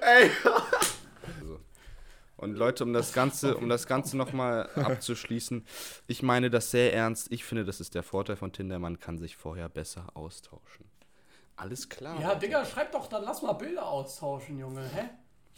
[0.00, 0.30] Ey.
[1.42, 1.60] So.
[2.36, 5.66] Und Leute, um das Ganze, um das Ganze nochmal abzuschließen,
[6.06, 7.32] ich meine das sehr ernst.
[7.32, 10.86] Ich finde, das ist der Vorteil von Tinder, man kann sich vorher besser austauschen.
[11.56, 12.20] Alles klar.
[12.20, 15.08] Ja, Digga, schreib doch, dann lass mal Bilder austauschen, Junge, hä?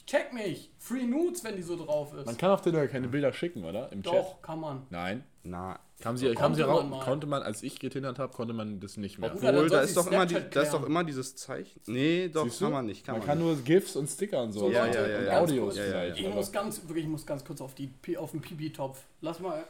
[0.09, 0.71] Check mich.
[0.79, 2.25] Free Nudes, wenn die so drauf ist.
[2.25, 3.93] Man kann auf Tinder keine Bilder schicken, oder?
[3.93, 4.13] Im Chat?
[4.15, 4.87] Doch, kann man.
[4.89, 5.23] Nein.
[5.43, 8.55] Na, Kam sie, kam Konnte sie man raus, konnte man, als ich getindert habe, konnte
[8.55, 9.35] man das nicht mehr.
[9.35, 11.81] Obwohl- da ist, doch immer die, da ist doch immer dieses Zeichen.
[11.87, 12.65] Nee, doch, Siehst du?
[12.67, 13.05] kann man nicht.
[13.05, 13.57] Kann man man, kann nicht.
[13.57, 14.71] nur GIFs und Sticker und so.
[14.71, 15.41] Ja, Leute, ja, ja, und ja.
[15.41, 16.15] Audios Ja, ja, ja.
[16.15, 19.03] Ich muss ganz, wirklich, ich muss ganz kurz auf, die, P- auf den Pipi-Topf.
[19.21, 19.65] Lass mal.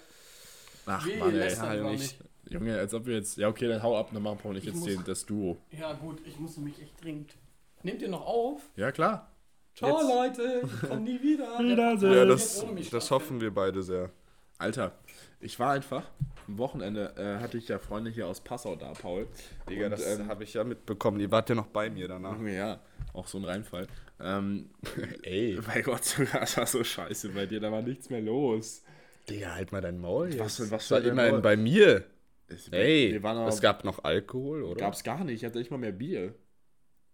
[0.86, 1.54] Ach Wir Mann, ey.
[1.54, 2.00] gar nicht.
[2.00, 2.18] nicht.
[2.52, 3.36] Junge, als ob wir jetzt.
[3.38, 5.56] Ja, okay, dann hau ab, dann machen Paul nicht Ich jetzt muss- den, das Duo.
[5.70, 7.34] Ja, gut, ich muss nämlich echt dringend.
[7.82, 8.62] Nehmt ihr noch auf?
[8.76, 9.30] Ja, klar.
[9.78, 10.62] Ciao, Jetzt- Leute.
[10.64, 11.58] Ich komm nie wieder.
[11.60, 12.12] Wiedersehen.
[12.12, 14.10] Ja, das, das hoffen wir beide sehr.
[14.58, 14.92] Alter,
[15.40, 16.02] ich war einfach.
[16.48, 19.28] Am Wochenende äh, hatte ich ja Freunde hier aus Passau da, Paul.
[19.68, 21.20] Digga, Und, das ähm, habe ich ja mitbekommen.
[21.20, 22.32] Ihr wart ja noch bei mir danach.
[22.36, 22.80] Junge, ja,
[23.12, 23.86] auch so ein Reinfall.
[24.20, 24.70] Ähm,
[25.22, 25.60] Ey.
[25.64, 28.82] bei Gott, das war so scheiße bei dir, da war nichts mehr los.
[29.28, 30.40] Digga, halt mal dein Maul jetzt.
[30.40, 31.42] Was für- was Das war immerhin Maul?
[31.42, 32.04] bei mir.
[32.48, 34.80] Es, Ey, aber, es gab noch Alkohol, oder?
[34.80, 36.34] gab's gar nicht, ich hatte nicht mal mehr Bier.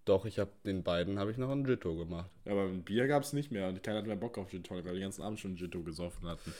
[0.04, 2.30] Doch, ich habe den beiden habe ich noch ein Jitto gemacht.
[2.44, 4.84] Ja, aber ein Bier gab's nicht mehr und keiner hat mehr Bock auf Gin Tonic,
[4.84, 6.52] weil wir den ganzen Abend schon Gin gesoffen hatten.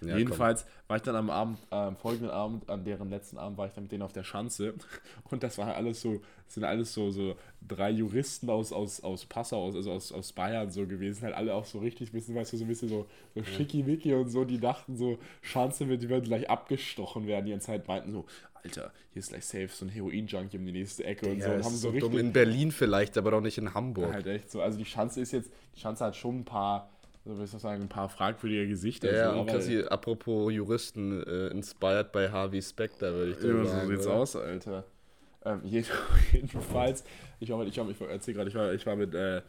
[0.00, 3.58] Ja, Jedenfalls war ich dann am Abend, äh, am folgenden Abend, an deren letzten Abend
[3.58, 4.74] war ich dann mit denen auf der Schanze
[5.30, 6.20] und das war alles so
[6.52, 10.70] sind alles so, so drei Juristen aus, aus, aus Passau, aus, also aus, aus Bayern
[10.70, 13.42] so gewesen, halt alle auch so richtig, bisschen, weißt du, so ein bisschen so, so
[13.42, 17.68] schickimicki und so, die dachten so, Chance wird, die werden gleich abgestochen werden, die ganze
[17.68, 18.26] Zeit meinten so,
[18.64, 21.50] Alter, hier ist gleich safe so ein Heroin-Junkie um die nächste Ecke und so.
[21.50, 24.12] Und haben so so dumm richtig, in Berlin vielleicht, aber doch nicht in Hamburg.
[24.12, 26.90] halt echt so, also die Chance ist jetzt, die Chance hat schon ein paar,
[27.24, 29.12] so will ich sagen, ein paar fragwürdige Gesichter.
[29.12, 33.66] Ja, so, und quasi, apropos Juristen, äh, inspired by Harvey Specter, würde ich Ja, sagen.
[33.66, 34.16] so sieht's oder?
[34.16, 34.84] aus, Alter.
[35.44, 35.86] Ähm, jeden-
[36.32, 37.04] jedenfalls,
[37.40, 39.42] ich war, mit, ich, war, ich erzähl gerade, ich war, ich war mit, äh,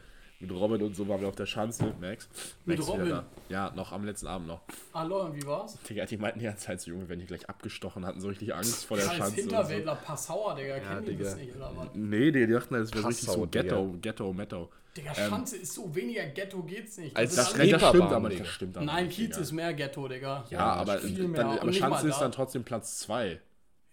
[0.43, 2.27] mit Robin und so waren wir auf der Schanze, Max.
[2.65, 3.09] Mit Max Robin?
[3.09, 3.25] da.
[3.49, 4.61] Ja, noch am letzten Abend noch.
[4.93, 5.77] Hallo, und wie war's?
[5.89, 8.53] Digga, die meinten die ganze Zeit so, Junge, wenn die gleich abgestochen hatten, so richtig
[8.53, 9.31] Angst vor der Scheiß Schanze.
[9.31, 9.55] Und so.
[9.57, 11.45] Hinterwäldler Passauer, Digga, kennen die das Digga.
[11.45, 11.87] nicht, oder was?
[11.93, 13.97] Nee, die, die dachten, das wäre richtig so Ghetto, Digga.
[14.01, 14.69] Ghetto, Metto.
[14.95, 17.17] Digga, Schanze ist so weniger Ghetto geht's nicht.
[17.17, 18.71] Als ist das alles- Das, Reeperbahn, stimmt aber nicht, Digga.
[18.73, 19.41] das Nein, Kiez Digga.
[19.41, 20.45] ist mehr Ghetto, Digga.
[20.49, 21.41] Ja, aber, viel mehr.
[21.41, 22.21] dann, aber Schanze ist da.
[22.21, 23.39] dann trotzdem Platz 2.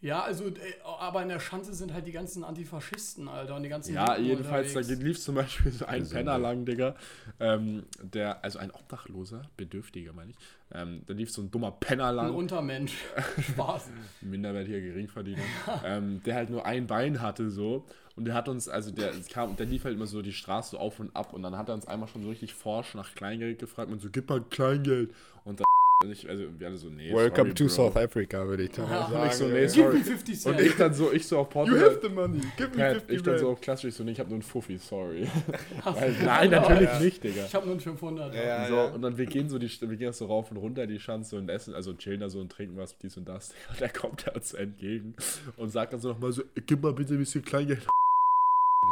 [0.02, 0.52] Ja, also, äh,
[0.98, 4.28] aber in der Schanze sind halt die ganzen Antifaschisten, Alter, und die ganzen Ja, Linken
[4.30, 5.02] jedenfalls, da unterwegs.
[5.02, 6.94] lief zum Beispiel so ein Penner lang, Digga.
[7.38, 10.36] Ähm, der, also ein Obdachloser, Bedürftiger meine ich.
[10.72, 12.94] Ähm, da lief so ein dummer Penner Ein lang, Untermensch.
[13.52, 13.90] Spaß.
[14.22, 15.42] minderwertiger Geringverdiener,
[15.84, 17.84] ähm, der halt nur ein Bein hatte so.
[18.16, 20.78] Und der hat uns, also der kam, der lief halt immer so die Straße so
[20.78, 23.58] auf und ab und dann hat er uns einmal schon so richtig forsch nach Kleingeld
[23.58, 25.10] gefragt und so, gib mal Kleingeld.
[25.44, 25.69] Und dann, und
[26.08, 27.68] ich, also wir alle so, nee, Welcome sorry, to Bro.
[27.72, 29.10] South Africa, würde ich da mal Ja.
[29.10, 29.20] sagen.
[29.20, 29.98] Und ich so, nee, sorry.
[29.98, 30.60] mir 50 Und Cent.
[30.60, 31.98] ich dann so, ich so auf Portugal.
[32.02, 32.40] the money.
[32.56, 35.28] Give Pat, ich dann so auf klassisch so, nee, ich habe nur einen Fuffi, sorry.
[35.84, 37.44] Weil, nein, natürlich nicht, Digga.
[37.44, 38.34] Ich hab nur einen 500.
[38.34, 38.68] Ja, ja.
[38.68, 41.36] So, und dann wir gehen so die wir gehen so rauf und runter die Schanze
[41.36, 43.52] und essen, also chillen da so und trinken was, dies und das.
[43.68, 45.14] Und der kommt da uns entgegen
[45.58, 47.86] und sagt dann so nochmal so, gib mal bitte ein bisschen Kleingeld.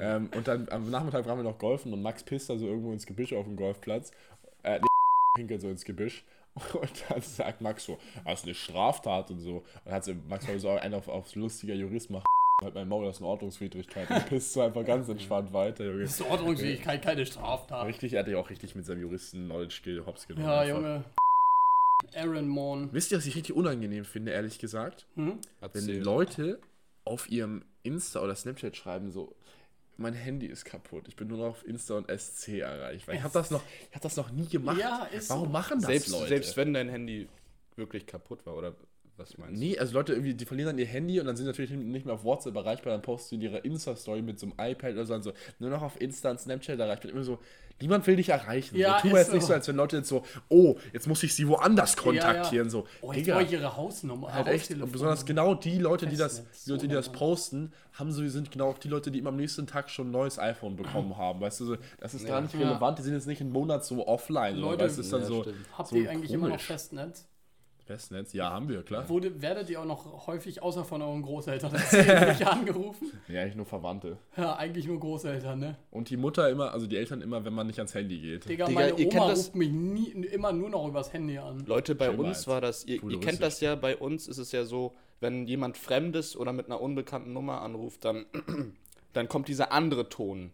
[0.03, 2.93] ähm, und dann am Nachmittag waren wir noch golfen und Max pisst da so irgendwo
[2.93, 4.11] ins Gebüsch auf dem Golfplatz.
[4.63, 4.87] Äh, nee,
[5.37, 6.25] pinkelt so ins Gebüsch.
[6.75, 9.57] Und dann sagt Max so, das ist eine Straftat und so.
[9.57, 12.27] Und dann hat sie, Max so einen auf, aufs lustiger Jurist macht
[12.63, 14.11] halt mein Maul, das ist eine Ordnungswidrigkeit.
[14.11, 16.03] Und pisst so einfach ganz entspannt weiter, Junge.
[16.03, 17.87] Das ist Ordnungsfähigkeit, keine Straftat.
[17.87, 20.47] Richtig, er hat ja auch richtig mit seinem Juristen-Knowledge-Skill hops genommen.
[20.47, 20.65] Ja.
[20.65, 21.05] Junge.
[22.15, 22.93] Aaron Mon.
[22.93, 25.07] Wisst ihr, was ich richtig unangenehm finde, ehrlich gesagt?
[25.15, 25.39] Hm?
[25.73, 26.03] Wenn.
[26.03, 26.59] Leute
[27.05, 29.35] auf ihrem Insta oder Snapchat schreiben so,
[29.99, 33.15] mein Handy ist kaputt, ich bin nur noch auf Insta und SC erreichbar.
[33.17, 34.79] Ich habe das, noch- ich hab das noch nie gemacht.
[34.79, 35.51] Ja, ist Warum so.
[35.51, 36.29] machen das Selbst, Leute?
[36.29, 37.29] selbst wenn dein Handy
[37.77, 38.75] wirklich kaputt war, oder
[39.19, 39.59] was meinst du?
[39.67, 42.07] Nee, also Leute irgendwie, die verlieren dann ihr Handy und dann sind sie natürlich nicht
[42.07, 45.07] mehr auf WhatsApp erreichbar, dann posten sie in ihrer Insta-Story mit so einem iPad oder
[45.07, 47.11] so, und so nur noch auf Insta und Snapchat erreichbar.
[47.11, 47.39] Immer so,
[47.81, 48.77] niemand will dich erreichen.
[48.77, 49.49] Ja, so, tu ist jetzt nicht so.
[49.49, 52.71] so, als wenn Leute jetzt so, oh, jetzt muss ich sie woanders kontaktieren.
[52.71, 53.35] So, Oh, jetzt Digga.
[53.35, 54.33] brauche ich ihre Hausnummer.
[54.33, 57.73] Halt echt, und besonders genau die Leute, die das, die Leute, die das so, posten,
[57.95, 60.39] haben so, sind genau auch die Leute, die immer am nächsten Tag schon ein neues
[60.39, 61.41] iPhone bekommen haben.
[61.41, 62.61] Weißt du, so, das ist gar nicht Ja.
[62.69, 64.55] relevant, die sind jetzt nicht einen Monat so offline.
[64.57, 65.43] Leute, Leute, das ist dann ja, so.
[65.43, 65.57] stimmt.
[65.77, 66.67] Habt so ihr eigentlich immer noch komisch.
[66.67, 67.27] Festnetz?
[67.89, 68.35] Festnetz?
[68.35, 69.09] Ja, haben wir, klar.
[69.09, 73.11] Wurde, werdet ihr auch noch häufig außer von euren Großeltern erzählt, angerufen?
[73.29, 74.19] Ja, eigentlich nur Verwandte.
[74.37, 75.77] Ja, eigentlich nur Großeltern, ne?
[75.91, 78.49] Und die Mutter immer, also die Eltern immer, wenn man nicht ans Handy geht.
[78.49, 81.39] Digga, Digga, meine ihr kennt Oma das- ruft mich nie, immer nur noch übers Handy
[81.39, 81.65] an.
[81.67, 84.53] Leute, bei Schön uns war das, ihr, ihr kennt das ja, bei uns ist es
[84.53, 88.27] ja so, wenn jemand Fremdes oder mit einer unbekannten Nummer anruft, dann,
[89.15, 90.51] dann kommt dieser andere Ton.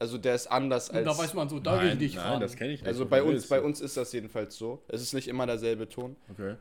[0.00, 1.04] Also der ist anders Und als.
[1.04, 2.40] da weiß man so, da will ich nicht nein, ran.
[2.40, 2.88] das kenne ich nicht.
[2.88, 4.82] also bei uns, bei uns ist das jedenfalls so.
[4.88, 6.16] Es ist nicht immer derselbe Ton.
[6.30, 6.56] Okay.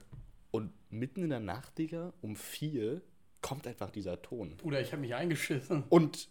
[0.52, 3.02] Und mitten in der Nacht, Digga, um vier,
[3.41, 4.58] kommt einfach dieser Ton.
[4.58, 5.86] Bruder, ich habe mich eingeschissen.
[5.88, 6.28] Und,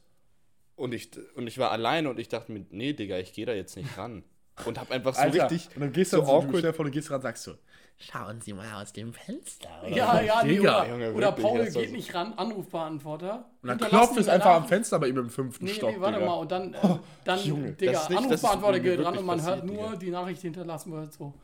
[0.76, 3.54] und, ich, und ich war alleine und ich dachte mir, nee, Digga, ich gehe da
[3.54, 4.22] jetzt nicht ran.
[4.66, 5.68] Und hab einfach so Alter, richtig.
[5.76, 7.44] und dann gehst du so dann so, du awkward- vor, du gehst ran und sagst
[7.44, 7.52] so,
[7.98, 9.68] schauen Sie mal aus dem Fenster.
[9.82, 10.82] Oder Ja, ja, nee, Digga.
[10.82, 13.44] oder, Junge, oder wirklich, Paul geht so- nicht ran, Anrufbeantworter.
[13.62, 16.18] Und dann klopft es einfach am Fenster bei ihm im fünften Nee, Stock, nee, warte
[16.18, 16.26] Digga.
[16.30, 16.78] mal, und dann, äh,
[17.24, 19.96] dann Junge, Digga, nicht- Anrufbeantworter geht ran und man hört passiert, nur, Digga.
[19.96, 21.34] die Nachricht hinterlassen wird so.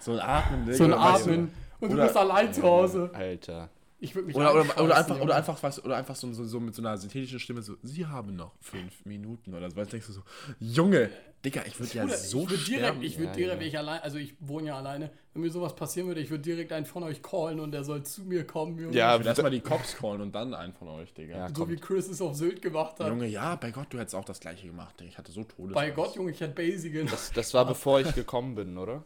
[0.00, 0.76] So ein Atmen, Digga.
[0.76, 1.30] So ein weißt du?
[1.30, 1.54] Atmen.
[1.80, 3.10] Und du Oder- bist allein zu Hause.
[3.14, 3.68] Alter.
[4.02, 6.58] Ich würde mich Oder, oder, oder einfach, oder einfach, was, oder einfach so, so, so
[6.58, 9.76] mit so einer synthetischen Stimme so, Sie haben noch fünf Minuten oder so.
[9.76, 10.22] Weil denkst du so,
[10.58, 11.10] Junge,
[11.44, 13.02] Digga, ich würde ja Bruder, so ich würde direkt, sterben.
[13.02, 13.60] ich würde Ja, direkt, ja.
[13.60, 16.42] wenn ich allein, also ich wohne ja alleine, wenn mir sowas passieren würde, ich würde
[16.42, 18.94] direkt einen von euch callen und der soll zu mir kommen, Junge.
[18.94, 21.36] Ja, ich erstmal die Cops callen und dann einen von euch, Digga.
[21.38, 21.70] Ja, so kommt.
[21.72, 23.08] wie Chris es auf Sylt gemacht hat.
[23.08, 25.08] Junge, ja, bei Gott, du hättest auch das gleiche gemacht, Digga.
[25.10, 25.74] Ich hatte so Todes.
[25.74, 27.08] Bei Gott, Junge, ich hätte Basic.
[27.10, 29.04] Das, das war bevor ich gekommen bin, oder?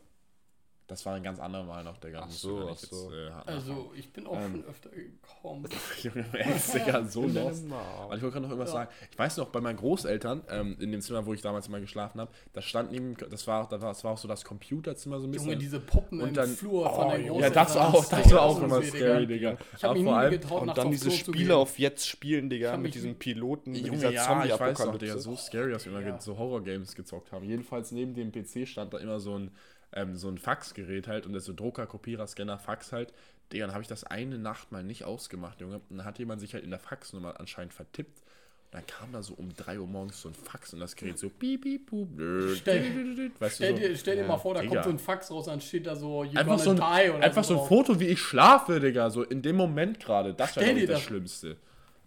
[0.86, 2.24] Das war ein ganz anderer Mal noch, Digga.
[2.26, 3.10] Ach so, ach so.
[3.10, 4.50] äh, hart Also, ich bin auch Ähm.
[4.52, 5.66] schon öfter gekommen.
[6.02, 7.64] Junge, ist Digga so lost.
[7.72, 8.90] Aber ich wollte gerade noch irgendwas sagen.
[9.10, 12.20] Ich weiß noch, bei meinen Großeltern, ähm, in dem Zimmer, wo ich damals immer geschlafen
[12.20, 15.26] habe, da stand neben, das war, das war, das war auch so das Computerzimmer so
[15.26, 15.46] ein bisschen.
[15.48, 17.64] Junge, diese Puppen Und im dann- Flur von Oh, den ja, Großeltern.
[17.64, 19.52] das auch, das war auch immer scary, Digga.
[19.52, 22.50] Ich habe Aber mich vor nie allem- getraut, Und dann diese Spiele auf jetzt spielen,
[22.50, 25.18] Digga, hab mit diesen Piloten, mit Junge, dieser ja, ich weiß noch, Digga, Zombie-Apokalypse.
[25.20, 26.20] so scary, dass wir immer Ja.
[26.20, 27.46] so Horror-Games gezockt haben.
[27.46, 29.50] Jedenfalls neben dem PC stand da immer so ein
[29.94, 33.12] ähm, so ein Faxgerät halt und das so Drucker, Kopierer, Scanner, Fax halt.
[33.52, 35.80] Digga, dann habe ich das eine Nacht mal nicht ausgemacht, Junge.
[35.90, 38.18] Und dann hat jemand sich halt in der Faxnummer anscheinend vertippt.
[38.18, 41.18] Und dann kam da so um 3 Uhr morgens so ein Fax und das Gerät
[41.18, 44.62] so piep, piep, pup, blöd, Stell- weißt Stell du, dir, stell dir mal vor, da
[44.62, 44.72] Digga.
[44.74, 47.60] kommt so ein Fax raus, dann steht da so, you Einfach so, ein, einfach so
[47.62, 47.68] ein.
[47.68, 49.10] Foto, wie ich schlafe, Digga.
[49.10, 50.34] So in dem Moment gerade.
[50.34, 51.56] Das Stell wäre dir das, das Schlimmste.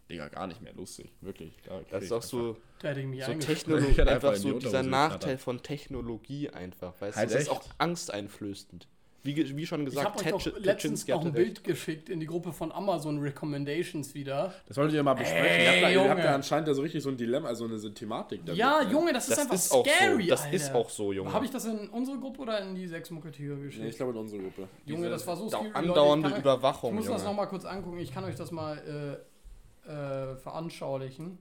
[0.10, 1.12] Digga, gar nicht mehr lustig.
[1.22, 1.54] Wirklich.
[1.66, 3.34] Da Das ist auch einfach- so, Da hätte ich mich so.
[3.34, 6.94] Technologie, einfach einfach so dieser Nachteil von Technologie einfach.
[7.00, 8.88] Weißt Halt du, das ist auch angsteinflößend.
[9.24, 12.54] Wie, wie schon Ich habe gesagt, euch letztens noch ein Bild geschickt in die Gruppe
[12.54, 14.54] von Amazon Recommendations wieder.
[14.68, 15.46] Das wolltet ihr mal besprechen.
[15.46, 17.66] Ey, ihr, habt da, ihr habt da anscheinend da so richtig so ein Dilemma, also
[17.66, 18.46] eine, so eine Thematik.
[18.46, 18.90] damit, Ja, ne?
[18.92, 20.30] Junge, das ist Das einfach ist auch scary, so.
[20.30, 20.56] Das Alter.
[20.56, 21.34] ist auch so, Junge.
[21.34, 23.84] Habe ich das in unsere Gruppe oder in die sechs Musketiere geschickt?
[23.84, 24.70] Nee, ich glaube in unsere Gruppe.
[24.86, 25.72] Junge, Diese- das war so scary.
[25.74, 27.26] andauernde Leute, ich kann euch- Überwachung, Ich muss das Junge.
[27.32, 27.98] nochmal kurz angucken.
[28.00, 29.20] Ich kann euch das mal
[29.86, 31.40] äh, äh, veranschaulichen.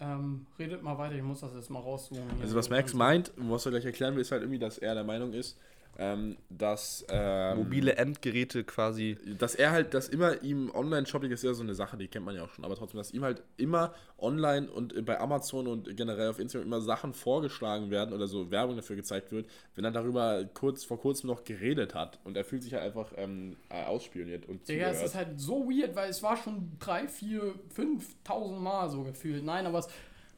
[0.00, 2.22] Ähm, redet mal weiter, ich muss das jetzt mal raussuchen.
[2.42, 5.04] Also was Max meint, was er gleich erklären will, ist halt irgendwie, dass er der
[5.04, 5.56] Meinung ist,
[5.98, 9.16] ähm, dass ähm, Mobile Endgeräte quasi.
[9.38, 12.34] dass er halt, dass immer ihm Online-Shopping ist ja so eine Sache, die kennt man
[12.34, 16.30] ja auch schon, aber trotzdem, dass ihm halt immer online und bei Amazon und generell
[16.30, 20.44] auf Instagram immer Sachen vorgeschlagen werden oder so Werbung dafür gezeigt wird, wenn er darüber
[20.54, 24.46] kurz vor kurzem noch geredet hat und er fühlt sich halt einfach ähm, äh, ausspioniert
[24.46, 28.88] und Digga, es ist halt so weird, weil es war schon drei, vier, fünftausend Mal
[28.88, 29.44] so gefühlt.
[29.44, 29.88] Nein, aber es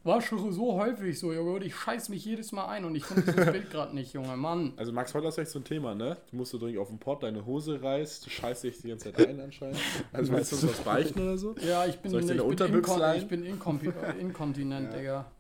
[0.07, 1.53] war schon so häufig so, Junge.
[1.53, 4.37] Und ich scheiß mich jedes Mal ein und ich finde dieses Bild gerade nicht, Junge.
[4.37, 4.73] Mann.
[4.77, 6.17] Also Max, heute ist echt so ein Thema, ne?
[6.31, 9.13] Du musst so dringend auf den Pott, deine Hose reißt, du scheißt dich die ganze
[9.13, 9.79] Zeit ein anscheinend.
[10.13, 11.55] Also willst du was beichten oder so?
[11.59, 13.23] Ja, ich bin, Soll ich eine bin, inkon leihen?
[13.23, 13.45] ich bin
[14.21, 15.31] inkontinent, Digga.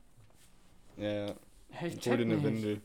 [0.97, 1.35] Ja, ja.
[1.71, 2.43] Hey, ich Hol dir eine.
[2.43, 2.81] Windel.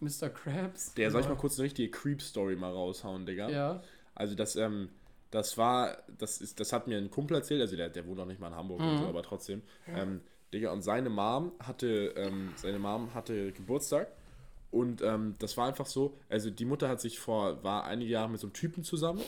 [0.00, 0.28] Mr.
[0.28, 0.94] Krabs.
[0.94, 3.48] Der soll ich mal kurz eine richtige Creep-Story mal raushauen, Digga?
[3.48, 3.82] Ja.
[4.14, 4.90] Also das, ähm,
[5.30, 8.26] das war, das ist, das hat mir ein Kumpel erzählt, also der, der wohnt auch
[8.26, 9.62] nicht mal in Hamburg und so, aber trotzdem.
[9.88, 10.20] Ähm,
[10.52, 14.08] Digga, und seine Mom hatte, ähm, seine Mom hatte Geburtstag
[14.70, 18.30] und ähm, das war einfach so, also die Mutter hat sich vor, war einige Jahre
[18.30, 19.22] mit so einem Typen zusammen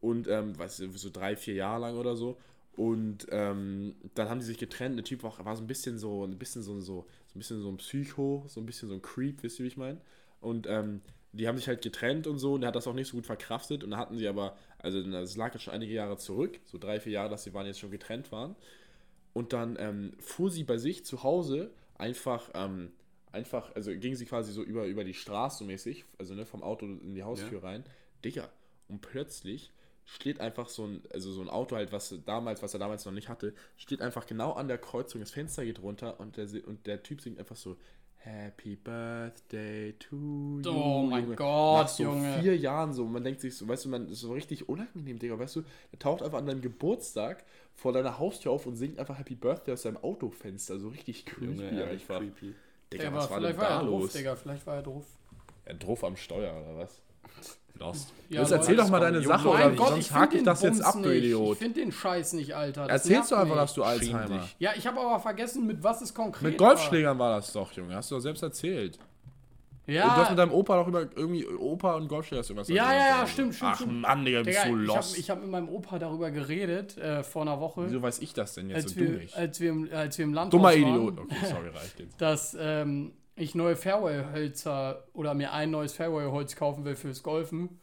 [0.00, 2.36] und, ähm, weißt du, so drei, vier Jahre lang oder so.
[2.76, 4.96] Und ähm, dann haben die sich getrennt.
[4.96, 7.62] Der Typ war, war so ein bisschen so, ein bisschen so, so, so ein bisschen
[7.62, 10.00] so ein Psycho, so ein bisschen so ein Creep, wisst ihr, wie ich meine?
[10.40, 11.00] Und ähm,
[11.32, 13.26] die haben sich halt getrennt und so und er hat das auch nicht so gut
[13.26, 16.78] verkraftet und dann hatten sie aber, also das lag jetzt schon einige Jahre zurück, so
[16.78, 18.54] drei, vier Jahre, dass sie waren jetzt schon getrennt waren.
[19.34, 22.92] Und dann ähm, fuhr sie bei sich zu Hause einfach, ähm,
[23.32, 26.86] einfach, also ging sie quasi so über, über die Straße mäßig, also ne, vom Auto
[26.86, 27.84] in die Haustür rein.
[28.24, 28.48] Digga,
[28.88, 29.72] und plötzlich
[30.06, 33.12] steht einfach so ein, also so ein Auto halt, was damals, was er damals noch
[33.12, 36.86] nicht hatte, steht einfach genau an der Kreuzung, das Fenster geht runter und der, und
[36.86, 37.76] der Typ singt einfach so
[38.24, 40.70] Happy Birthday to you.
[40.70, 41.36] Oh mein Junge.
[41.36, 42.38] Gott, Nach so Junge.
[42.40, 45.18] vier Jahren so, man denkt sich so, weißt du, man das ist so richtig unangenehm,
[45.18, 45.62] Digga, weißt du,
[45.92, 47.44] der taucht einfach an deinem Geburtstag
[47.74, 51.44] vor deiner Haustür auf und singt einfach Happy Birthday aus seinem Autofenster, so richtig creepy
[51.66, 52.18] Junge, einfach.
[52.18, 52.54] creepy.
[52.92, 54.12] Digga, Ja, was war denn vielleicht war da er drauf, los?
[54.14, 54.36] Digga.
[54.36, 55.04] Vielleicht war er drauf.
[55.66, 57.00] Er drauf am Steuer, oder was?
[57.78, 58.12] Lost.
[58.28, 59.26] Ja, Jetzt erzähl doch mal deine Junge.
[59.36, 61.18] Sache, oder Gott, sonst hake ich das jetzt Bums ab, du nicht.
[61.24, 61.52] Idiot.
[61.54, 62.86] Ich finde den Scheiß nicht, Alter.
[62.86, 64.56] Das Erzählst du einfach, dass du Alzheimer dich.
[64.60, 67.94] Ja, ich habe aber vergessen, mit was es konkret Mit Golfschlägern war das doch, Junge.
[67.96, 68.98] Hast du doch selbst erzählt.
[68.98, 69.04] war.
[69.86, 72.54] Und du hast mit Ja, deinem Opa doch über irgendwie Opa und Golfschläger hast du
[72.54, 74.00] irgendwas Ja, ja, ja, stimmt, stimmt, Ach stimmt.
[74.00, 75.08] Mann, Digga, bist Digga, du ich lost.
[75.10, 78.32] habe ich hab mit meinem Opa darüber geredet äh, vor einer Woche, Wieso weiß ich
[78.32, 79.36] das denn jetzt als und du wir, nicht?
[79.36, 81.18] als, wir im, als wir im Landhaus Dummer waren, Idiot.
[81.18, 82.14] Okay, sorry, reicht jetzt.
[82.20, 87.80] dass ähm, ich neue Fairway-Hölzer oder mir ein neues Fairway-Holz kaufen will fürs Golfen.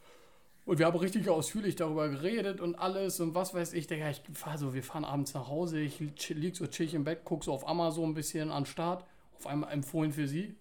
[0.66, 3.88] Und wir haben richtig ausführlich darüber geredet und alles und was weiß ich.
[3.88, 7.04] Digga, ich fahr so, wir fahren abends nach Hause, ich chill- lieg so chillig im
[7.04, 9.04] Bett, guck so auf Amazon ein bisschen an Start.
[9.38, 10.56] Auf einmal empfohlen für sie.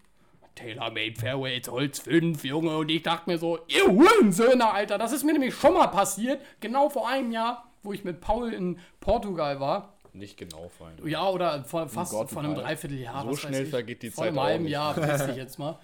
[0.55, 2.77] Tailor-Made Fairways Holz 5, Junge.
[2.79, 6.41] Und ich dachte mir so, ihr Hurensöhne, Alter, das ist mir nämlich schon mal passiert.
[6.61, 9.95] Genau vor einem Jahr, wo ich mit Paul in Portugal war.
[10.13, 11.09] Nicht genau, Freunde.
[11.09, 12.55] Ja, oder vor, fast Gott, vor einem.
[12.55, 13.25] Dreivierteljahr.
[13.25, 14.67] So schnell vergeht die vor Zeit einem auch halben.
[14.67, 15.79] Jahr, weiß ich jetzt mal.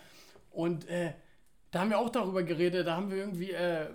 [0.51, 1.13] Und äh,
[1.71, 3.89] da haben wir auch darüber geredet, da haben wir irgendwie äh,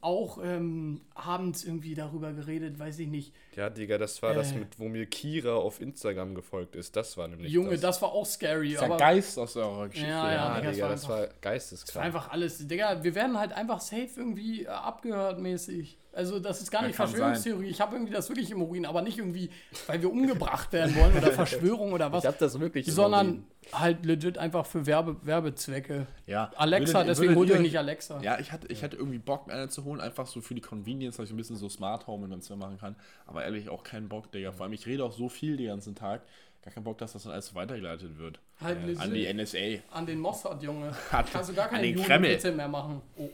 [0.00, 3.32] auch ähm, abends irgendwie darüber geredet, weiß ich nicht.
[3.54, 4.56] Ja, Digga, das war das Äh.
[4.58, 6.96] mit, wo mir Kira auf Instagram gefolgt ist.
[6.96, 7.80] Das war nämlich Junge, das.
[7.80, 10.08] das war auch scary, Das ist aber Geist aus eurer Geschichte.
[10.10, 12.04] Ja, ja, ja, Digga, Digga, das das war war geisteskrank.
[12.06, 15.98] einfach alles, Digga, wir werden halt einfach safe irgendwie äh, abgehört mäßig.
[16.12, 17.66] Also das ist gar Ja, nicht kann Verschwörungstheorie.
[17.68, 19.50] Ich habe irgendwie das wirklich im Urin, aber nicht irgendwie,
[19.86, 23.26] weil wir umgebracht werden wollen oder Verschwörung oder was, ich hab das wirklich im sondern
[23.28, 23.44] Urin.
[23.72, 26.06] Halt legit einfach für Werbe, Werbezwecke.
[26.26, 26.50] Ja.
[26.56, 28.20] Alexa, Würdet- deswegen holt euch ihr- nicht Alexa.
[28.22, 30.60] Ja, ich hatte, ich hatte irgendwie Bock, mir eine zu holen, einfach so für die
[30.60, 32.96] Convenience, dass ich ein bisschen so Smart Home in meinem Zimmer machen kann.
[33.26, 34.52] Aber ehrlich, auch keinen Bock, Digga.
[34.52, 36.22] Vor allem, ich rede auch so viel den ganzen Tag.
[36.62, 38.40] Gar keinen Bock, dass das dann alles weitergeleitet wird.
[38.60, 39.00] Halt legit.
[39.00, 39.82] An die NSA.
[39.92, 40.88] An den Mossad, Junge.
[41.12, 41.86] An- Kannst du gar keine.
[41.86, 43.00] Jugendwitze mehr machen.
[43.16, 43.28] Oh.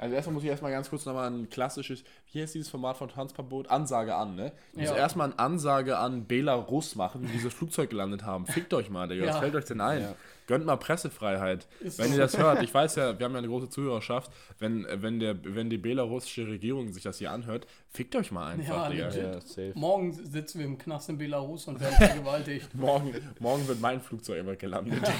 [0.00, 3.10] Also erstmal muss ich erstmal ganz kurz nochmal ein klassisches, wie heißt dieses Format von
[3.10, 3.68] Tanzverbot?
[3.68, 4.50] Ansage an, ne?
[4.72, 4.96] Ich muss Ja.
[4.96, 8.46] erstmal eine Ansage an Belarus machen, die dieses Flugzeug gelandet haben.
[8.46, 9.26] Fickt euch mal, Digga.
[9.26, 9.40] Was Ja.
[9.40, 10.00] fällt euch denn ein?
[10.00, 10.14] Ja.
[10.46, 11.66] Gönnt mal Pressefreiheit.
[11.80, 12.14] Ist wenn so.
[12.14, 15.36] ihr das hört, ich weiß ja, wir haben ja eine große Zuhörerschaft, wenn, wenn, der,
[15.44, 19.06] wenn die belarussische Regierung sich das hier anhört, fickt euch mal einfach, Ja, Digga.
[19.08, 19.22] legit.
[19.22, 19.72] Ja, safe.
[19.74, 22.74] Morgen sitzen wir im Knast in Belarus und werden vergewaltigt.
[22.74, 25.02] Morgen, morgen wird mein Flugzeug immer gelandet.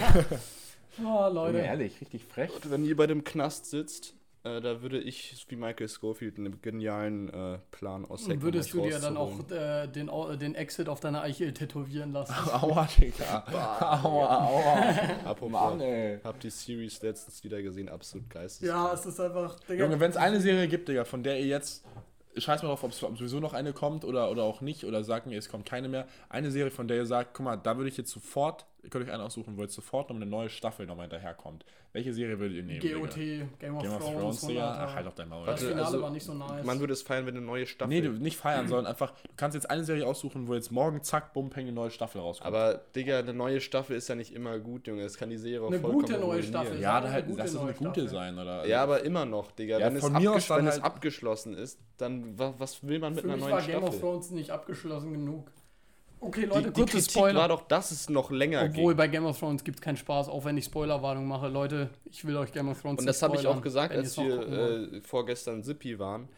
[1.04, 1.58] Ah, Leute.
[1.58, 2.50] ehrlich, richtig frech.
[2.54, 6.62] Und wenn ihr bei dem Knast sitzt, äh, da würde ich, wie Michael Schofield, einen
[6.62, 10.88] genialen äh, Plan aus Und würdest du dir dann auch äh, den, Au- den Exit
[10.88, 12.32] auf deiner Eichel tätowieren lassen?
[12.52, 13.44] Aua, Digga.
[14.02, 14.78] Aua, aua.
[15.24, 16.20] Apropos, Mann, ey.
[16.24, 18.68] hab die Series letztens wieder gesehen, absolut geistig.
[18.68, 19.58] Ja, es ist einfach.
[19.60, 21.84] Digga, Junge, wenn es eine Serie gibt, Digga, von der ihr jetzt,
[22.36, 25.26] scheiß mal drauf, ob es sowieso noch eine kommt oder, oder auch nicht, oder sagt
[25.26, 26.06] mir, es kommt keine mehr.
[26.28, 29.06] Eine Serie, von der ihr sagt, guck mal, da würde ich jetzt sofort, ihr könnt
[29.06, 31.64] euch eine aussuchen, wo jetzt sofort noch eine neue Staffel nochmal hinterherkommt.
[31.92, 32.80] Welche Serie würdet ihr nehmen?
[32.80, 33.46] GOT, Digga?
[33.58, 34.72] Game of Game of Thrones, Thrones, Digga.
[34.72, 34.76] 100er.
[34.78, 35.46] Ach, halt auf dein Maul.
[35.46, 36.64] Das Finale also, war nicht so nice.
[36.64, 37.88] Man würde es feiern, wenn eine neue Staffel.
[37.92, 41.02] Nee, du nicht feiern, sondern einfach, du kannst jetzt eine Serie aussuchen, wo jetzt morgen,
[41.02, 42.46] zack, bumm, peng, eine neue Staffel rauskommt.
[42.46, 45.02] aber, Digga, eine neue Staffel ist ja nicht immer gut, Junge.
[45.02, 46.42] Das kann die Serie auch Eine vollkommen gute neue.
[46.42, 46.80] Staffel.
[46.80, 48.08] ja, da halt, eine gute lass es eine gute Staffel.
[48.08, 48.66] sein, oder?
[48.66, 49.78] Ja, aber immer noch, Digga.
[49.78, 52.54] Ja, wenn es, von mir aus abgesch dann wenn es halt- abgeschlossen ist, dann wa
[52.58, 54.00] was will man mit Für einer mich neuen war Game of Staffel?
[54.00, 55.50] Thrones nicht abgeschlossen genug.
[56.22, 57.40] Okay, Die, Leute, die kurze Kritik Spoiler.
[57.40, 58.96] war doch, dass es noch länger Obwohl ging.
[58.98, 61.48] bei Game of Thrones gibt es keinen Spaß, auch wenn ich Spoilerwarnung mache.
[61.48, 64.16] Leute, ich will euch Game of Thrones Und das habe ich auch gesagt, wenn als
[64.18, 64.40] wir
[64.92, 66.28] äh, vorgestern Sippi waren.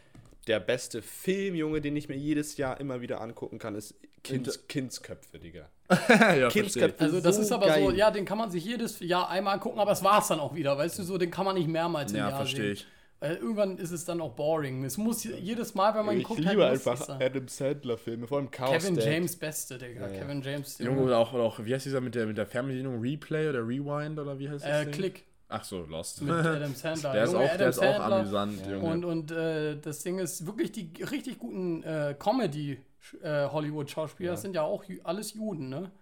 [0.47, 4.67] Der beste Film, Junge, den ich mir jedes Jahr immer wieder angucken kann, ist Kinds,
[4.69, 5.69] Kindsköpfe, Digga.
[6.09, 7.01] ja, Kindsköpfe.
[7.05, 7.83] Also das so ist aber geil.
[7.85, 10.55] so, ja, den kann man sich jedes Jahr einmal angucken, aber es war's dann auch
[10.55, 12.73] wieder, weißt du, so, den kann man nicht mehrmals im Ja, Jahr verstehe sehen.
[12.75, 12.87] ich.
[13.23, 14.83] Weil irgendwann ist es dann auch boring.
[14.83, 17.23] Es muss jedes Mal, wenn man Ich guckt, liebe halt einfach sein.
[17.23, 19.05] Adam Sandler-Filme, vor allem Chaos Kevin Dad.
[19.05, 20.09] James Beste, Digga.
[20.09, 20.21] Ja, ja.
[20.21, 22.47] Kevin James, der Junge, oder auch, oder auch, wie heißt dieser mit der, mit der
[22.47, 23.01] Fernbedienung?
[23.01, 24.71] Replay oder Rewind oder wie heißt das?
[24.71, 24.95] äh, Ding?
[24.95, 26.21] Klick Ach so, Lost.
[26.23, 27.13] mit Adam Sandler.
[27.13, 28.17] Der ist Junge, auch, der ist auch Sandler.
[28.17, 28.91] amüsant, Junge.
[28.91, 34.83] Und, und äh, das Ding ist wirklich, die richtig guten äh, Comedy-Hollywood-Schauspieler sind ja auch
[35.05, 35.93] alles Juden, ne?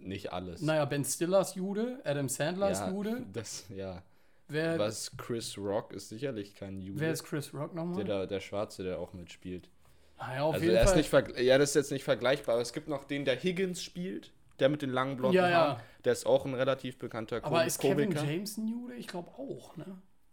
[0.00, 0.62] Nicht alles.
[0.62, 3.24] Naja, Ben Stiller ist Jude, Adam Sandler ist ja, Jude.
[3.32, 4.02] Das, ja.
[4.48, 7.00] Wer, Was Chris Rock ist sicherlich kein Jude.
[7.00, 8.04] wer ist Chris Rock nochmal?
[8.04, 9.68] der, der Schwarze, der auch mitspielt.
[10.18, 11.22] Naja, auf Also jeden er ist Fall.
[11.24, 14.32] nicht ja, das ist jetzt nicht vergleichbar, aber es gibt noch den, der Higgins spielt,
[14.60, 15.56] der mit den langen blonden Ja, ja.
[15.68, 15.82] Haaren.
[16.04, 18.24] Der ist auch ein relativ bekannter aber Kom- ist Kevin Komiker.
[18.24, 18.94] James ein Jude?
[18.94, 19.84] Ich glaube auch, ne?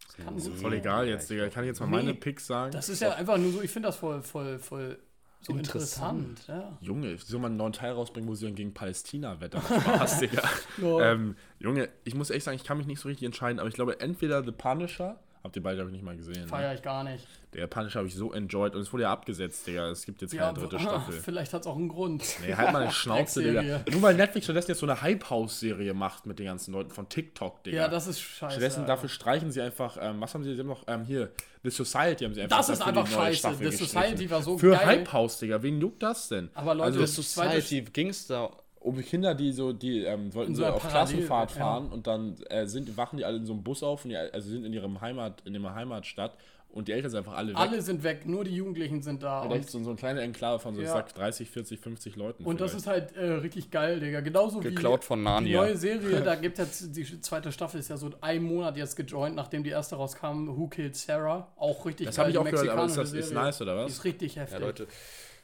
[0.06, 1.50] Das kann gut Voll egal jetzt, Digga.
[1.50, 2.72] Kann ich jetzt mal Nee, meine Picks sagen?
[2.72, 5.00] Das ist ja einfach nur so, ich finde das voll, voll, voll
[5.46, 6.30] so Interessant.
[6.30, 6.48] interessant.
[6.48, 6.78] ja.
[6.82, 9.62] Junge, soll man einen neuen Teil rausbringen, wo sie dann gegen Palästina wettern?
[9.66, 10.42] Spaß, Digga.
[10.82, 11.12] Ja.
[11.12, 13.76] ähm, Junge, ich muss echt sagen, ich kann mich nicht so richtig entscheiden, aber ich
[13.76, 16.42] glaube, entweder The Punisher, habt ihr beide, glaube ich, nicht mal gesehen.
[16.44, 16.48] Ne?
[16.48, 17.28] Feier ich gar nicht.
[17.54, 19.90] Der Punisher habe ich so enjoyed und es wurde ja abgesetzt, Digga.
[19.90, 21.14] Es gibt jetzt keine dritte Staffel.
[21.14, 22.24] Vielleicht hat es auch einen Grund.
[22.42, 23.84] Nee, halt mal eine Schnauze, Digga.
[23.92, 27.64] Nur weil Netflix stattdessen jetzt so eine Hype-House-Serie macht mit den ganzen Leuten von TikTok,
[27.64, 27.78] Digga.
[27.78, 28.54] Ja, das ist scheiße.
[28.54, 28.94] Stattdessen Alter.
[28.94, 31.30] dafür streichen sie einfach, ähm, was haben sie, haben noch, ähm, hier,
[31.64, 33.38] The Society haben sie einfach Das ist einfach scheiße.
[33.40, 33.78] Staffel The.
[33.78, 34.86] Society war so Für geil.
[34.86, 36.50] Hype House, Digga, wen juckt das denn?
[36.54, 38.50] Aber Leute, also, zweite Society ging's da.
[38.82, 41.58] um Kinder, die so, die ähm, wollten so so auf Parallel- Klassenfahrt ja.
[41.58, 44.18] fahren und dann äh, sind, wachen die alle in so einem Bus auf und die,
[44.18, 46.36] also sind in ihrem Heimat, in ihrer Heimatstadt
[46.74, 47.58] und die Eltern sind einfach alle weg.
[47.58, 49.42] Alle sind weg, nur die Jugendlichen sind da.
[49.44, 50.94] Und Und, echt so, so eine kleine Enklave von so, ich Ja.
[50.94, 52.44] sag 30, 40, 50 Leuten.
[52.44, 53.12] und das vielleicht.
[53.12, 54.20] ist halt äh, richtig geil, Digga.
[54.22, 55.62] Genauso Geklaut wie von die Narnia.
[55.62, 59.36] neue Serie, da gibt jetzt die zweite Staffel ist ja so einen Monat jetzt gejoint,
[59.36, 61.48] nachdem die erste rauskam, Who Killed Sarah.
[61.56, 62.26] Auch richtig Das geil.
[62.26, 63.92] habe ich die auch gehört, aber ist das ist nice, oder Die was?
[63.94, 64.60] ist richtig heftig.
[64.60, 64.88] Ja, Leute.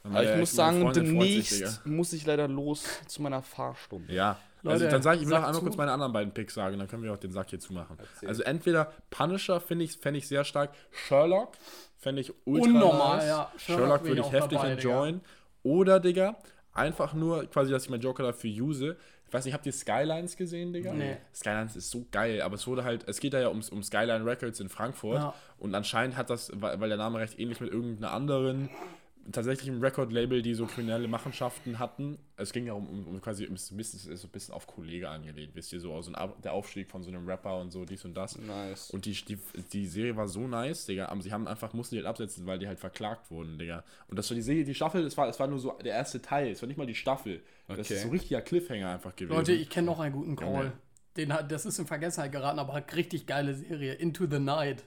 [0.02, 1.70] Aber ich muss sagen, sich, demnächst Digga.
[1.84, 4.12] muss ich leider los zu meiner Fahrstunde.
[4.12, 4.38] Ja.
[4.62, 5.62] Leute, also dann sage ich, ich will noch einmal zu.
[5.62, 7.96] kurz meine anderen beiden Picks sagen, dann können wir auch den Sack hier zumachen.
[7.98, 8.28] Erzähl.
[8.28, 11.52] Also entweder Punisher finde ich, fände ich sehr stark, Sherlock
[11.98, 13.26] fände ich ultra Unnormal, nice.
[13.28, 13.52] ja.
[13.56, 15.20] Sherlock Sherlock, würde ich heftig dabei, enjoyen.
[15.62, 16.36] Oder, Digga,
[16.72, 18.96] einfach nur quasi, dass ich meinen Joker dafür use.
[19.26, 20.92] Ich weiß nicht, habt ihr Skylines gesehen, Digga?
[20.92, 21.18] Nee.
[21.34, 24.24] Skylines ist so geil, aber es wurde halt, es geht da ja um, um Skyline
[24.24, 25.34] Records in Frankfurt Ja.
[25.58, 28.70] und anscheinend hat das, weil, weil der Name recht ähnlich mit irgendeiner anderen
[29.32, 32.18] tatsächlich Record-Label, die so kriminelle Machenschaften hatten.
[32.36, 34.54] Es ging ja um, um, quasi, um, es ist ein bisschen- ist so ein bisschen
[34.54, 37.70] auf Kollege angelehnt, wisst ihr, so also ein, der Aufstieg von so einem Rapper und
[37.70, 38.36] so, dies und das.
[38.38, 38.90] Nice.
[38.90, 39.38] Und die, die,
[39.72, 41.06] die Serie war so nice, Digga.
[41.06, 43.84] Aber sie haben einfach, mussten die halt absetzen, weil die halt verklagt wurden, Digga.
[44.08, 46.20] Und das war die Serie, die Staffel, es war, es war nur so der erste
[46.22, 47.40] Teil, es war nicht mal die Staffel.
[47.68, 47.94] Das Okay.
[47.94, 49.36] ist so ein richtiger Cliffhanger einfach gewesen.
[49.36, 50.48] Leute, ich kenne noch einen guten Call.
[50.48, 50.72] Junge.
[51.16, 53.94] Den hat, das ist in Vergessenheit geraten, aber richtig geile Serie.
[53.94, 54.84] Into the Night.